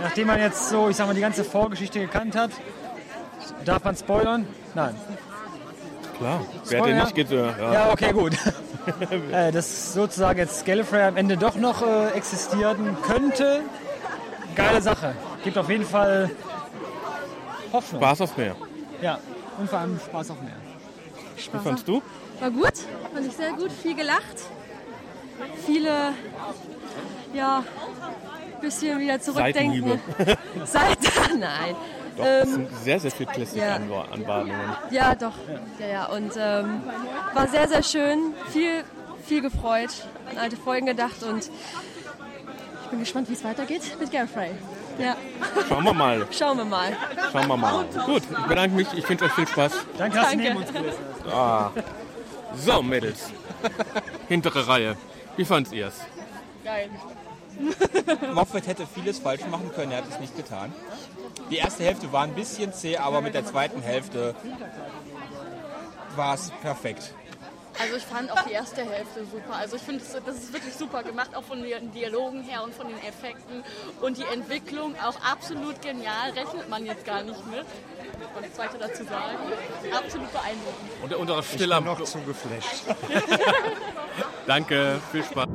[0.00, 2.50] Nachdem man jetzt so, ich sag mal, die ganze Vorgeschichte gekannt hat.
[3.64, 4.46] Darf man spoilern?
[4.74, 4.94] Nein.
[6.18, 6.40] Klar.
[6.68, 7.72] Wer hat denn nicht geht, ja.
[7.72, 8.34] Ja, okay, gut.
[9.32, 13.62] äh, dass sozusagen jetzt Gallifrey am Ende doch noch äh, existieren könnte.
[14.54, 15.14] Geile Sache.
[15.44, 16.30] Gibt auf jeden Fall
[17.72, 18.02] Hoffnung.
[18.02, 18.54] Spaß auf mehr.
[19.00, 19.18] Ja,
[19.58, 20.56] und vor allem Spaß auf mehr.
[21.36, 22.02] Wie fandst du?
[22.40, 22.72] War gut,
[23.12, 24.22] fand ich sehr gut, viel gelacht.
[25.66, 26.12] Viele,
[27.34, 27.62] ja,
[28.60, 30.00] bisschen wieder zurückdenken.
[30.64, 31.76] Seiten, nein.
[32.16, 33.34] Doch, das Ähm, sind sehr, sehr viele ja.
[33.34, 34.60] Classic-Anbahnungen.
[34.90, 35.34] ja, doch.
[35.78, 36.06] Ja, ja.
[36.06, 36.82] Und ähm,
[37.34, 38.34] war sehr, sehr schön.
[38.52, 38.82] Viel,
[39.24, 39.90] viel gefreut.
[40.30, 41.48] An alte Folgen gedacht und
[42.82, 44.50] ich bin gespannt, wie es weitergeht mit Gallifrey.
[44.98, 45.16] Ja.
[45.68, 46.26] Schauen wir mal.
[46.32, 46.96] Schauen wir mal.
[47.30, 47.84] Schauen wir mal.
[48.06, 48.88] Gut, ich bedanke mich.
[48.94, 49.72] Ich wünsche euch viel Spaß.
[49.96, 50.66] Danke, dass du neben uns.
[51.32, 51.70] Ah.
[52.58, 53.30] So, Mädels.
[54.28, 54.96] Hintere Reihe.
[55.36, 56.00] Wie fandt ihr es?
[56.64, 56.90] Geil.
[58.34, 60.72] Moffat hätte vieles falsch machen können, er hat es nicht getan.
[61.50, 64.34] Die erste Hälfte war ein bisschen zäh, aber mit der zweiten Hälfte
[66.14, 67.14] war es perfekt.
[67.80, 69.54] Also ich fand auch die erste Hälfte super.
[69.54, 72.88] Also ich finde, das ist wirklich super gemacht, auch von den Dialogen her und von
[72.88, 73.62] den Effekten.
[74.00, 77.64] Und die Entwicklung auch absolut genial, rechnet man jetzt gar nicht mit.
[78.18, 79.38] Was das zweite dazu sagen.
[79.92, 81.02] Absolut beeindruckend.
[81.02, 81.80] Und der untere Stiller.
[81.80, 82.84] noch zu geflasht.
[84.46, 85.46] Danke, viel Spaß.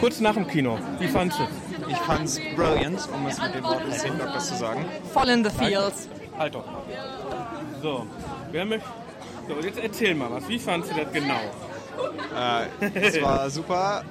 [0.00, 1.46] Kurz nach dem Kino, wie fandest du?
[1.88, 4.84] Ich fand's brilliant, um es mit den Worten des Doktors zu sagen.
[5.12, 6.08] Voll in the feels.
[6.38, 6.64] Halt doch.
[7.82, 8.06] So,
[8.52, 8.88] wer möchte.
[9.48, 10.48] So, jetzt erzähl mal was.
[10.48, 11.40] Wie fandest du das genau?
[12.36, 14.04] Äh, es war super,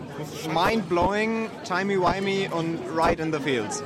[0.53, 3.83] mind-blowing, timey-wimey und right in the fields.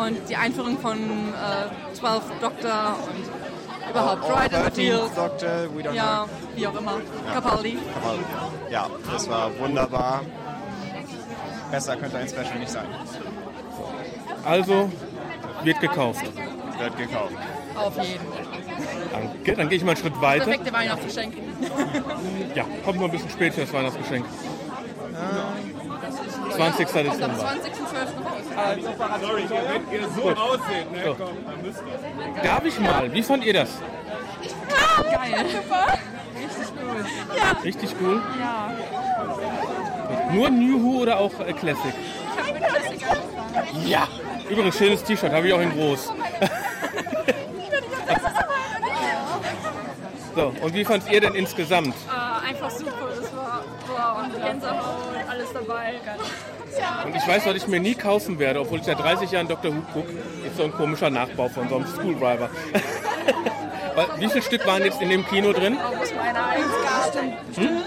[0.00, 5.14] Und die Einführung von äh, 12 Doctor und überhaupt in the 13th Fields.
[5.14, 6.56] Doctor, we don't ja, know.
[6.56, 6.92] wie auch immer.
[7.26, 7.32] Ja.
[7.34, 7.78] Capaldi.
[7.94, 8.24] Capaldi.
[8.70, 10.22] Ja, das war wunderbar.
[11.70, 12.86] Besser könnte ein Special nicht sein.
[14.44, 14.90] Also,
[15.64, 16.24] wird gekauft.
[16.78, 17.34] Wird gekauft.
[17.76, 18.26] Auf jeden.
[19.12, 20.44] Danke, dann gehe ich mal einen Schritt weiter.
[20.44, 21.38] Perfekte Weihnachtsgeschenke.
[22.54, 24.24] Ja, kommt nur ein bisschen später, das Weihnachtsgeschenk.
[26.50, 26.86] 20.
[26.86, 27.34] Kommt am Dezember.
[27.34, 27.48] 20.12.
[28.24, 29.20] raus.
[29.20, 30.38] Sorry, wenn ihr so Gut.
[30.38, 31.04] aussieht, ne?
[31.04, 31.14] So.
[31.14, 31.82] Komm, dann müsst
[32.36, 32.42] ihr.
[32.42, 33.12] Darf ich mal?
[33.12, 33.70] Wie fand ihr das?
[35.10, 35.46] Geil.
[35.50, 35.98] Super.
[36.36, 37.04] Richtig cool.
[37.36, 37.60] Ja.
[37.62, 38.22] Richtig cool?
[38.38, 38.72] Ja.
[40.32, 41.94] Nur New Who oder auch äh, Classic?
[41.94, 43.88] Ich habe mit Classic angefangen.
[43.88, 44.08] Ja.
[44.48, 46.12] Übrigens, schönes T-Shirt, habe ich auch in groß.
[50.34, 51.94] So, und wie fandt ihr denn insgesamt?
[52.08, 52.92] Äh, einfach super.
[53.20, 55.19] Das war wow, und Gänsehaut,
[57.04, 59.72] Und ich weiß, was ich mir nie kaufen werde, obwohl ich seit 30 Jahren Dr.
[59.74, 60.12] Who gucke,
[60.46, 62.50] ist so ein komischer Nachbau von so einem Screwdriver.
[64.18, 65.76] Wie viele Stück waren jetzt in dem Kino drin?
[67.56, 67.82] Hm?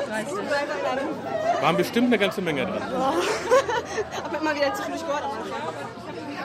[1.62, 2.82] Waren bestimmt eine ganze Menge drin.
[4.24, 5.24] Aber immer wieder viel Sport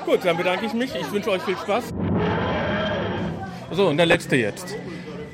[0.07, 0.95] Gut, dann bedanke ich mich.
[0.95, 1.93] Ich wünsche euch viel Spaß.
[3.72, 4.74] So, und der letzte jetzt.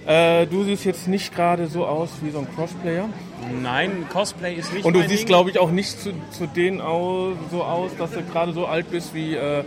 [0.07, 3.09] Äh, du siehst jetzt nicht gerade so aus wie so ein Crossplayer.
[3.63, 7.33] Nein, Cosplay ist nicht Und du siehst, glaube ich, auch nicht zu, zu denen au,
[7.51, 9.65] so aus, dass du gerade so alt bist, wie äh,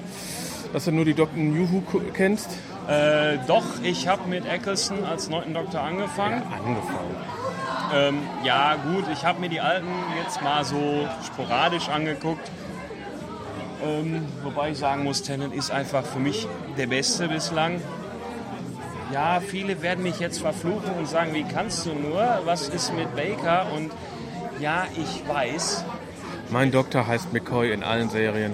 [0.73, 1.37] dass du nur die Dr.
[1.37, 2.49] New Who ku- kennst.
[2.87, 6.41] Äh, doch, ich habe mit Eccleston als neunten Doktor angefangen.
[6.43, 7.15] angefangen.
[7.93, 9.87] Ähm, ja, gut, ich habe mir die alten
[10.23, 12.49] jetzt mal so sporadisch angeguckt.
[13.85, 16.47] Ähm, wobei ich sagen muss, Tennant ist einfach für mich
[16.77, 17.79] der Beste bislang.
[19.13, 22.41] Ja, viele werden mich jetzt verfluchen und sagen, wie kannst du nur?
[22.43, 23.71] Was ist mit Baker?
[23.73, 23.91] Und
[24.59, 25.85] ja, ich weiß.
[26.49, 28.53] Mein Doktor heißt McCoy in allen Serien.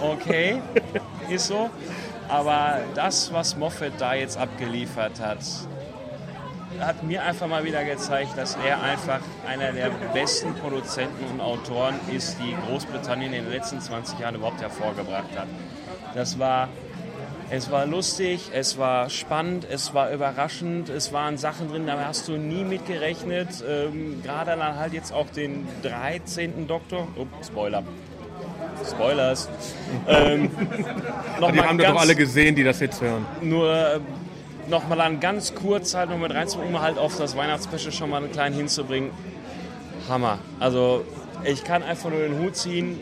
[0.00, 0.60] Okay,
[1.28, 1.70] ist so.
[2.28, 5.38] Aber das, was Moffat da jetzt abgeliefert hat,
[6.80, 11.94] hat mir einfach mal wieder gezeigt, dass er einfach einer der besten Produzenten und Autoren
[12.12, 15.46] ist, die Großbritannien in den letzten 20 Jahren überhaupt hervorgebracht hat.
[16.14, 16.68] Das war,
[17.50, 22.28] es war lustig, es war spannend, es war überraschend, es waren Sachen drin, da hast
[22.28, 23.48] du nie mit gerechnet.
[23.68, 26.66] Ähm, Gerade dann halt jetzt auch den 13.
[26.66, 27.08] Doktor.
[27.16, 27.82] Oh, Spoiler.
[28.88, 29.48] Spoilers.
[30.08, 30.50] ähm,
[31.40, 33.24] noch die haben das doch alle gesehen, die das jetzt hören.
[33.40, 34.00] nur äh,
[34.68, 38.10] noch mal dann ganz kurz halt noch mit reinzunehmen, um halt auf das Weihnachtsspecial schon
[38.10, 39.10] mal einen kleinen hinzubringen.
[40.08, 40.38] Hammer.
[40.60, 41.04] Also
[41.44, 42.98] ich kann einfach nur den Hut ziehen.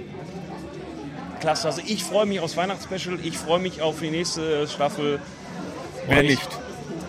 [1.42, 1.66] Klasse.
[1.66, 3.18] Also ich freue mich aufs Weihnachtsspecial.
[3.22, 5.20] Ich freue mich auf die nächste Staffel.
[6.06, 6.48] Wer Und nicht?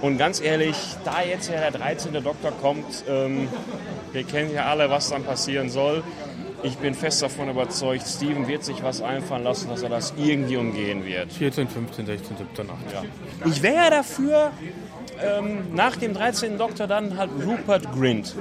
[0.02, 0.76] Und ganz ehrlich,
[1.06, 2.12] da jetzt ja der 13.
[2.22, 3.48] Doktor kommt, ähm,
[4.12, 6.04] wir kennen ja alle, was dann passieren soll.
[6.64, 10.58] Ich bin fest davon überzeugt, Steven wird sich was einfallen lassen, dass er das irgendwie
[10.58, 11.32] umgehen wird.
[11.32, 12.92] 14, 15, 16, 17, 18.
[12.92, 13.04] Ja.
[13.46, 14.52] Ich wäre ja dafür,
[15.22, 16.58] ähm, nach dem 13.
[16.58, 18.36] Doktor dann halt Rupert Grint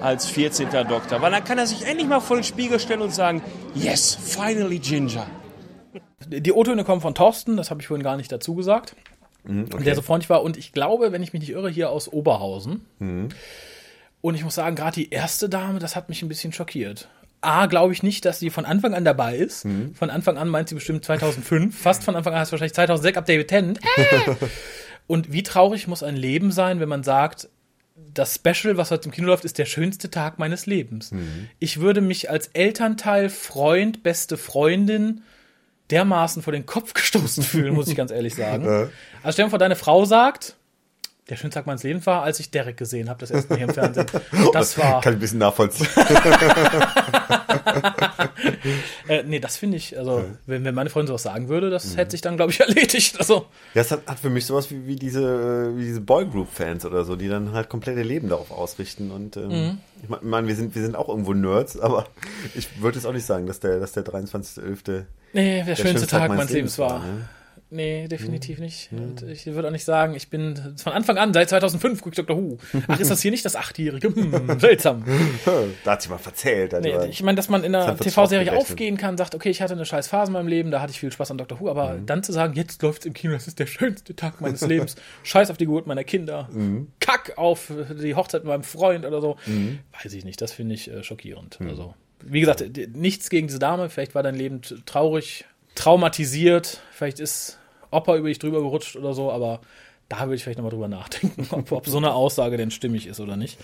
[0.00, 0.68] als 14.
[0.88, 1.20] Doktor.
[1.20, 3.42] Weil dann kann er sich endlich mal vor den Spiegel stellen und sagen,
[3.74, 5.26] yes, finally Ginger.
[6.26, 8.94] Die O-Töne kommen von Thorsten, das habe ich vorhin gar nicht dazu gesagt.
[9.44, 9.84] Mhm, okay.
[9.84, 10.42] Der so freundlich war.
[10.42, 12.84] Und ich glaube, wenn ich mich nicht irre, hier aus Oberhausen.
[12.98, 13.30] Mhm.
[14.20, 17.08] Und ich muss sagen, gerade die erste Dame, das hat mich ein bisschen schockiert.
[17.40, 19.64] A, glaube ich nicht, dass sie von Anfang an dabei ist.
[19.64, 19.94] Mhm.
[19.94, 21.78] Von Anfang an meint sie bestimmt 2005.
[21.78, 23.80] Fast von Anfang an heißt wahrscheinlich 2006 ab David Tennant.
[23.96, 24.34] Äh!
[25.06, 27.48] Und wie traurig muss ein Leben sein, wenn man sagt,
[28.12, 31.12] das Special, was heute im Kino läuft, ist der schönste Tag meines Lebens.
[31.12, 31.48] Mhm.
[31.58, 35.22] Ich würde mich als Elternteil, Freund, beste Freundin
[35.90, 38.66] dermaßen vor den Kopf gestoßen fühlen, muss ich ganz ehrlich sagen.
[39.22, 40.56] Also stell dir vor, deine Frau sagt,
[41.30, 43.68] der schönste Tag meines Lebens war, als ich Derek gesehen habe, das erste Mal hier
[43.68, 44.06] im Fernsehen.
[44.52, 45.00] Das war.
[45.00, 45.86] Kann ich ein bisschen nachvollziehen.
[49.08, 52.12] äh, nee, das finde ich, also, wenn, wenn meine Freundin sowas sagen würde, das hätte
[52.12, 53.18] sich dann, glaube ich, erledigt.
[53.18, 56.84] Also, Ja, es hat, hat für mich sowas wie, wie diese, äh, wie diese Boygroup-Fans
[56.84, 59.10] oder so, die dann halt komplett ihr Leben darauf ausrichten.
[59.10, 59.78] Und ähm, Mhm.
[60.02, 62.06] ich meine, mein, wir sind, wir sind auch irgendwo Nerds, aber
[62.54, 65.04] ich würde jetzt auch nicht sagen, dass der, dass der 23.11.
[65.32, 67.00] nee, der, schönste Tag, meines Lebens war.
[67.00, 67.28] ne?
[67.72, 68.90] Nee, definitiv nicht.
[68.90, 72.26] Und ich würde auch nicht sagen, ich bin von Anfang an, seit 2005 gucke ich
[72.26, 72.36] Dr.
[72.36, 72.58] Who.
[72.88, 74.08] Ach, ist das hier nicht das Achtjährige?
[74.14, 75.04] Hm, seltsam.
[75.84, 76.74] da hat sich mal verzählt.
[76.80, 79.84] Nee, ich meine, dass man in einer TV-Serie aufgehen kann, sagt, okay, ich hatte eine
[79.86, 81.60] scheiß Phase in meinem Leben, da hatte ich viel Spaß an Dr.
[81.60, 84.62] Who, aber dann zu sagen, jetzt läuft's im Kino, das ist der schönste Tag meines
[84.66, 86.88] Lebens, scheiß auf die Geburt meiner Kinder, Mhm.
[86.98, 87.70] kack auf
[88.02, 89.78] die Hochzeit mit meinem Freund oder so, Mhm.
[90.02, 91.58] weiß ich nicht, das finde ich äh, schockierend.
[91.60, 92.64] Also, wie gesagt,
[92.94, 95.44] nichts gegen diese Dame, vielleicht war dein Leben traurig,
[95.76, 97.58] traumatisiert, vielleicht ist
[97.90, 99.60] Opa über dich drüber gerutscht oder so, aber
[100.08, 103.20] da würde ich vielleicht nochmal drüber nachdenken, ob, ob so eine Aussage denn stimmig ist
[103.20, 103.58] oder nicht.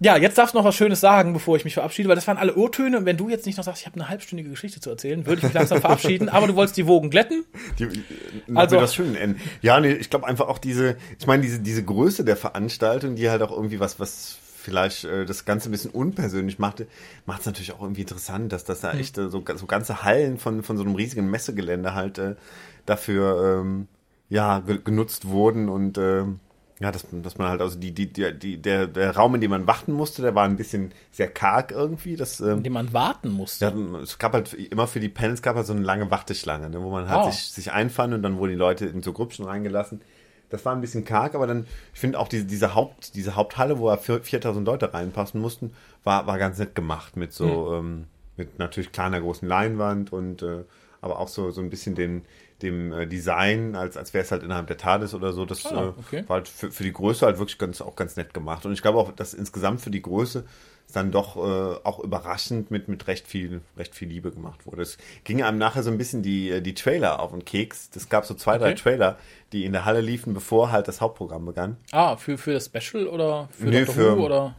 [0.00, 2.36] Ja, jetzt darfst du noch was Schönes sagen, bevor ich mich verabschiede, weil das waren
[2.38, 4.90] alle Urtöne und wenn du jetzt nicht noch sagst, ich habe eine halbstündige Geschichte zu
[4.90, 7.44] erzählen, würde ich mich langsam verabschieden, aber du wolltest die Wogen glätten.
[7.78, 7.86] Die,
[8.48, 9.40] noch Also- das schön enden.
[9.62, 13.30] Ja, nee, ich glaube einfach auch diese, ich meine, diese, diese Größe der Veranstaltung, die
[13.30, 16.86] halt auch irgendwie was, was vielleicht äh, das Ganze ein bisschen unpersönlich machte,
[17.26, 18.98] macht es natürlich auch irgendwie interessant, dass das da Mhm.
[19.00, 22.34] echt äh, so, so ganze Hallen von, von so einem riesigen Messegelände halt äh,
[22.86, 23.88] dafür ähm,
[24.28, 26.40] ja, ge genutzt wurden und ähm,
[26.80, 29.66] ja, dass, dass man halt, also die, die, die, der, der Raum, in dem man
[29.66, 32.16] warten musste, der war ein bisschen sehr karg irgendwie.
[32.16, 33.66] Das, ähm, In dem man warten musste.
[33.66, 36.82] ja, es gab halt immer für die Panels gab halt so eine lange Warteschlange, ne,
[36.82, 37.30] wo man halt Ah.
[37.30, 40.00] sich, sich einfand und dann wurden die Leute in so Grüppchen reingelassen.
[40.50, 41.64] Das war ein bisschen karg, aber dann,
[41.94, 45.72] ich finde auch diese, diese, Haupt, diese Haupthalle, wo ja vier- 4000 Leute reinpassen mussten,
[46.02, 48.04] war, war ganz nett gemacht mit so, ähm,
[48.36, 50.64] mit natürlich kleiner großen Leinwand und äh,
[51.00, 52.22] aber auch so, so ein bisschen den,
[52.62, 55.44] dem äh, Design, als, als wäre es halt innerhalb der TARDIS oder so.
[55.44, 56.24] Das Ah, äh, okay.
[56.28, 58.64] war halt für, für die Größe halt wirklich ganz, auch ganz nett gemacht.
[58.66, 60.44] Und ich glaube auch, dass insgesamt für die Größe
[60.92, 61.40] dann doch äh,
[61.82, 64.82] auch überraschend mit, mit recht viel, recht viel Liebe gemacht wurde.
[64.82, 67.90] Es ging einem nachher so ein bisschen die, äh, die Trailer auf den Keks.
[67.96, 68.80] Es gab so zwei, drei Okay.
[68.82, 69.18] Trailer,
[69.52, 71.78] die in der Halle liefen, bevor halt das Hauptprogramm begann.
[71.90, 73.94] Ah, für, für das Special oder für Nee, Dr.
[73.94, 74.54] für- Who oder?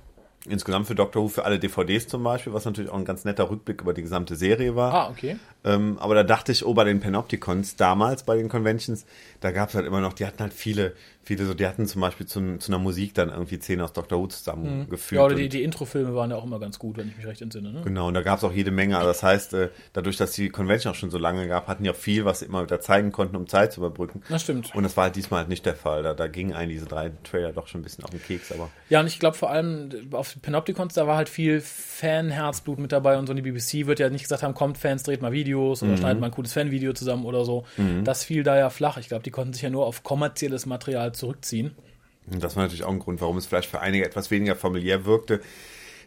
[0.48, 3.50] Insgesamt für Doctor Who, für alle DVDs zum Beispiel, was natürlich auch ein ganz netter
[3.50, 4.94] Rückblick über die gesamte Serie war.
[4.94, 5.38] Ah, okay.
[5.64, 9.06] Ähm, aber da dachte ich, oh, bei den Panopticons damals, bei den Conventions,
[9.40, 10.94] da gab es halt immer noch, die hatten halt viele,
[11.26, 14.20] viele so, die hatten zum Beispiel zu, zu einer Musik dann irgendwie Szenen aus Doctor
[14.20, 15.12] Who zusammengefügt.
[15.12, 15.18] Mhm.
[15.18, 17.42] Ja, oder die, die Introfilme waren ja auch immer ganz gut, wenn ich mich recht
[17.42, 17.74] entsinne.
[17.74, 17.82] Ne?
[17.84, 18.96] Genau, und da gab es auch jede Menge.
[18.98, 21.90] Also das heißt, äh, dadurch, dass die Convention auch schon so lange gab, hatten die
[21.90, 24.22] auch viel, was sie immer wieder zeigen konnten, um Zeit zu überbrücken.
[24.30, 24.74] Das stimmt.
[24.76, 26.04] Und das war halt diesmal halt nicht der Fall.
[26.04, 28.70] Da, da gingen einen diese drei Trailer doch schon ein bisschen auf den Keks, aber.
[28.90, 32.92] Ja, und ich glaube vor allem auf den Panopticons, da war halt viel Fan-Herzblut mit
[32.92, 33.32] dabei und so.
[33.32, 35.98] Und die BBC wird ja nicht gesagt haben, kommt Fans, dreht mal Videos oder Mhm.
[35.98, 37.66] schneidet mal ein cooles Fanvideo zusammen oder so.
[37.78, 38.04] Mhm.
[38.04, 38.98] Das fiel da ja flach.
[38.98, 41.76] Ich glaube, die konnten sich ja nur auf kommerzielles Material zurückziehen.
[42.28, 45.42] Das war natürlich auch ein Grund, warum es vielleicht für einige etwas weniger familiär wirkte.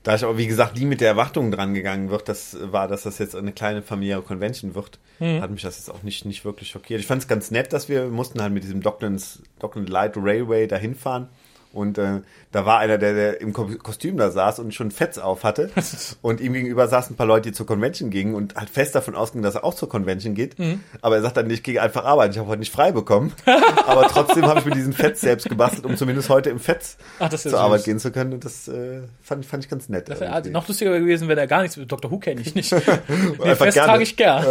[0.02, 3.02] Da ich aber, wie gesagt, nie mit der Erwartung dran gegangen wird, das war, dass
[3.02, 5.40] das jetzt eine kleine familiäre Convention wird, Mhm.
[5.40, 7.00] hat mich das jetzt auch nicht, nicht wirklich schockiert.
[7.00, 10.68] Ich fand es ganz nett, dass wir mussten halt mit diesem Docklands, Dockland Light Railway
[10.68, 11.28] dahin fahren.
[11.72, 15.18] Und äh, da war einer, der, der im Ko- Kostüm da saß und schon Fetz
[15.18, 15.70] auf hatte.
[16.22, 19.14] und ihm gegenüber saßen ein paar Leute, die zur Convention gingen und halt fest davon
[19.14, 20.58] ausgingen, dass er auch zur Convention geht.
[20.58, 20.82] Mhm.
[21.02, 23.32] Aber er sagt dann, ich gehe einfach arbeiten, ich habe heute nicht frei bekommen.
[23.86, 27.30] Aber trotzdem habe ich mir diesen Fetz selbst gebastelt, um zumindest heute im Fetz Ach,
[27.30, 27.54] ja zur süß.
[27.54, 28.32] Arbeit gehen zu können.
[28.32, 30.08] Und das äh, fand, fand ich ganz nett.
[30.08, 30.50] Das wäre irgendwie.
[30.50, 32.10] noch lustiger gewesen, wenn er gar nichts mit Dr.
[32.10, 32.72] Who kenne ich nicht.
[32.72, 34.44] Den Fest trage ich gern.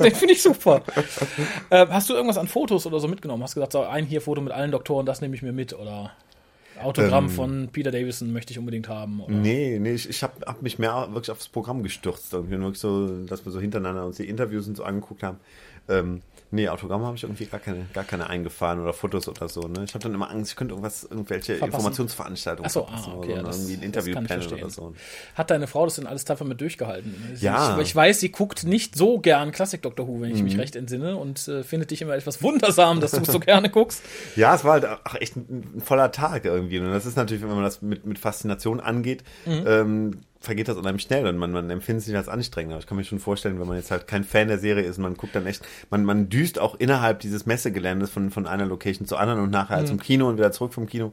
[0.00, 0.82] Den finde ich super.
[1.70, 3.42] Äh, hast du irgendwas an Fotos oder so mitgenommen?
[3.42, 6.12] Hast gesagt, so ein hier Foto mit allen Doktoren, das nehme ich mir mit oder
[6.82, 7.30] Autogramm Ähm.
[7.30, 9.20] von Peter Davison möchte ich unbedingt haben.
[9.20, 9.32] Oder?
[9.34, 12.32] Nee, nee, ich, ich habe hab mich mehr wirklich aufs Programm gestürzt.
[12.32, 15.38] Irgendwie nur so, dass wir so hintereinander uns die Interviews und so angeguckt haben.
[15.90, 16.20] Ähm,
[16.50, 19.62] nee, Autogramm habe ich irgendwie gar keine, gar keine eingefahren oder Fotos oder so.
[19.62, 19.84] Ne?
[19.84, 21.72] Ich habe dann immer Angst, ich könnte irgendwas, irgendwelche Verpassen.
[21.78, 24.52] Informationsveranstaltungen Ach so, verpassen ah, oder okay, so, ja, oder das- irgendwie ein ich Interviewpanel
[24.52, 24.94] oder so.
[25.34, 27.14] Hat deine Frau das denn alles tapfer mit durchgehalten?
[27.32, 27.76] Sie- Ja.
[27.80, 30.06] Ich, ich weiß, sie guckt nicht so gern Klassik Dr.
[30.06, 30.60] Who, wenn ich mich Mhm.
[30.60, 34.02] recht entsinne und äh, findet dich immer etwas wundersam, dass du so gerne guckst.
[34.36, 36.67] Ja, es war halt auch echt ein, ein voller Tag irgendwie.
[36.84, 39.64] Und das ist natürlich, wenn man das mit, mit Faszination angeht, Mhm.
[39.66, 40.10] ähm,
[40.40, 42.72] vergeht das unheimlich schnell und man, man empfindet es nicht als anstrengend.
[42.72, 44.98] Aber ich kann mir schon vorstellen, wenn man jetzt halt kein Fan der Serie ist,
[44.98, 49.06] man guckt dann echt, man, man düst auch innerhalb dieses Messegeländes von, von einer Location
[49.06, 49.86] zur anderen und nachher Mhm.
[49.86, 51.12] zum Kino und wieder zurück vom Kino,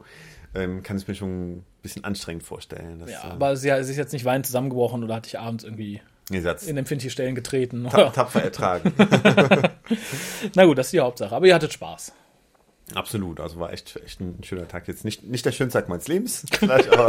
[0.54, 3.00] ähm, kann ich mir schon ein bisschen anstrengend vorstellen.
[3.00, 5.64] Das, Ja, äh, aber sie, sie ist jetzt nicht weinend zusammengebrochen oder hat dich abends
[5.64, 6.00] irgendwie
[6.66, 7.86] in empfindliche Stellen getreten.
[7.90, 8.12] Ta- oder?
[8.12, 8.92] tapfer ertragen.
[10.54, 11.34] Na gut, das ist die Hauptsache.
[11.34, 12.12] Aber ihr hattet Spaß.
[12.94, 14.86] Absolut, also war echt, echt ein schöner Tag.
[14.86, 17.08] Jetzt nicht, nicht der schönste Tag meines Lebens, vielleicht, aber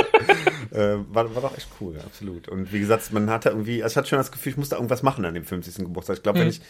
[0.72, 2.48] äh, war, war doch echt cool, absolut.
[2.50, 5.04] Und wie gesagt, man hatte irgendwie, also ich hatte schon das Gefühl, ich musste irgendwas
[5.04, 5.76] machen an dem 50.
[5.76, 6.18] Geburtstag.
[6.18, 6.52] Ich glaube, wenn Mhm.
[6.54, 6.62] ich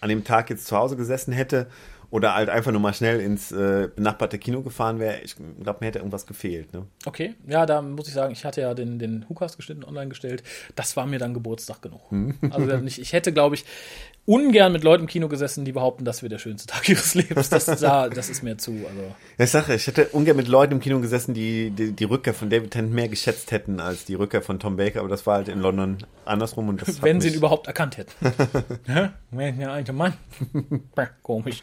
[0.00, 1.68] an dem Tag jetzt zu Hause gesessen hätte
[2.10, 5.86] oder halt einfach nur mal schnell ins äh, benachbarte Kino gefahren wäre, ich glaube, mir
[5.86, 6.72] hätte irgendwas gefehlt.
[6.72, 6.86] Ne?
[7.04, 10.42] Okay, ja, da muss ich sagen, ich hatte ja den, den Hukas geschnitten online gestellt.
[10.74, 12.00] Das war mir dann Geburtstag genug.
[12.10, 12.34] Hm.
[12.50, 13.64] Also nicht, ich hätte, glaube ich,
[14.26, 17.48] ungern mit Leuten im Kino gesessen, die behaupten, das wäre der schönste Tag ihres Lebens.
[17.48, 18.72] Das, da, das ist mir zu.
[18.72, 19.14] Also.
[19.38, 22.50] Ich sage, ich hätte ungern mit Leuten im Kino gesessen, die, die die Rückkehr von
[22.50, 25.48] David Tennant mehr geschätzt hätten als die Rückkehr von Tom Baker, aber das war halt
[25.48, 28.12] in London andersrum und das Wenn sie ihn überhaupt erkannt hätten.
[28.26, 30.14] Ist der alte Mann?
[31.22, 31.62] Komisch.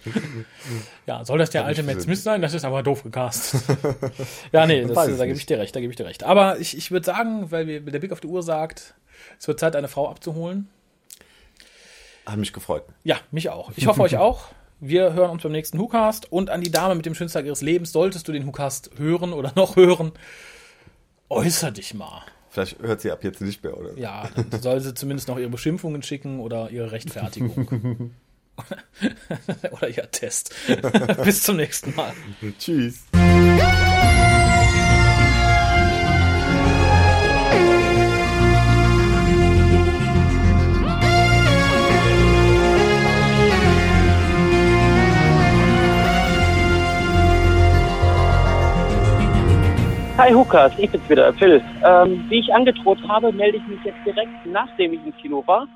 [1.06, 2.02] Ja, soll das der alte Matt.
[2.02, 2.42] Smith sein?
[2.42, 3.62] Das ist aber doof gecastet.
[4.52, 6.24] ja, nee, das, da gebe ich dir recht, da gebe ich dir recht.
[6.24, 8.94] Aber ich, ich würde sagen, weil der Blick auf die Uhr sagt,
[9.40, 10.70] es wird Zeit, eine Frau abzuholen.
[12.26, 12.84] Hat mich gefreut.
[13.04, 13.72] Ja, mich auch.
[13.76, 14.46] Ich hoffe euch auch.
[14.80, 16.32] Wir hören uns beim nächsten WhoCast.
[16.32, 19.34] Und an die Dame mit dem schönsten Tag ihres Lebens, solltest du den WhoCast hören
[19.34, 20.12] oder noch hören,
[21.30, 22.22] äußer dich mal.
[22.50, 23.98] Vielleicht hört sie ab jetzt nicht mehr, oder?
[23.98, 28.12] Ja, dann soll sie zumindest noch ihre Beschimpfungen schicken oder ihre Rechtfertigung.
[29.72, 30.54] oder ihr Test.
[31.24, 32.14] Bis zum nächsten Mal.
[32.60, 33.06] Tschüss.
[50.16, 51.60] Hi Hukas, ich bin's wieder, Phil.
[51.84, 55.68] Ähm, wie ich angedroht habe, melde ich mich jetzt direkt, nachdem ich im Kino war.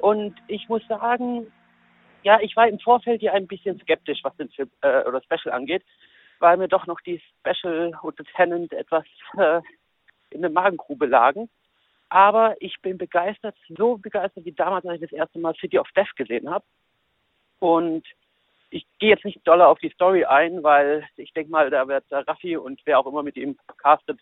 [0.00, 1.46] Und ich muss sagen,
[2.24, 5.54] ja, ich war im Vorfeld ja ein bisschen skeptisch, was den Film äh, oder Special
[5.54, 5.84] angeht,
[6.40, 9.04] weil mir doch noch die Special und Lieutenant etwas
[9.36, 9.60] äh,
[10.30, 11.48] in der Magengrube lagen.
[12.08, 15.88] Aber ich bin begeistert, so begeistert wie damals, als ich das erste Mal City of
[15.96, 16.64] Death gesehen habe.
[17.60, 18.04] Und
[18.70, 22.10] ich gehe jetzt nicht doller auf die Story ein, weil ich denke mal, da wird
[22.10, 24.20] der Raffi und wer auch immer mit ihm castet,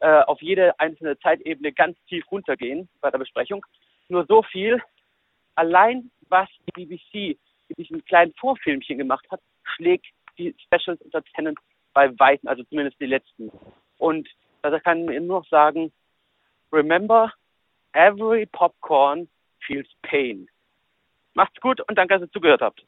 [0.00, 3.64] äh, auf jede einzelne Zeitebene ganz tief runtergehen bei der Besprechung.
[4.08, 4.82] Nur so viel,
[5.54, 10.06] allein was die BBC mit diesem kleinen Vorfilmchen gemacht hat, schlägt
[10.38, 11.58] die Specials unter Tennant
[11.92, 13.50] bei Weitem, also zumindest die letzten.
[13.98, 14.28] Und
[14.62, 15.92] da kann man nur noch sagen,
[16.72, 17.32] remember,
[17.92, 19.28] every popcorn
[19.60, 20.48] feels pain.
[21.34, 22.84] Macht's gut und danke, dass ihr zugehört habt.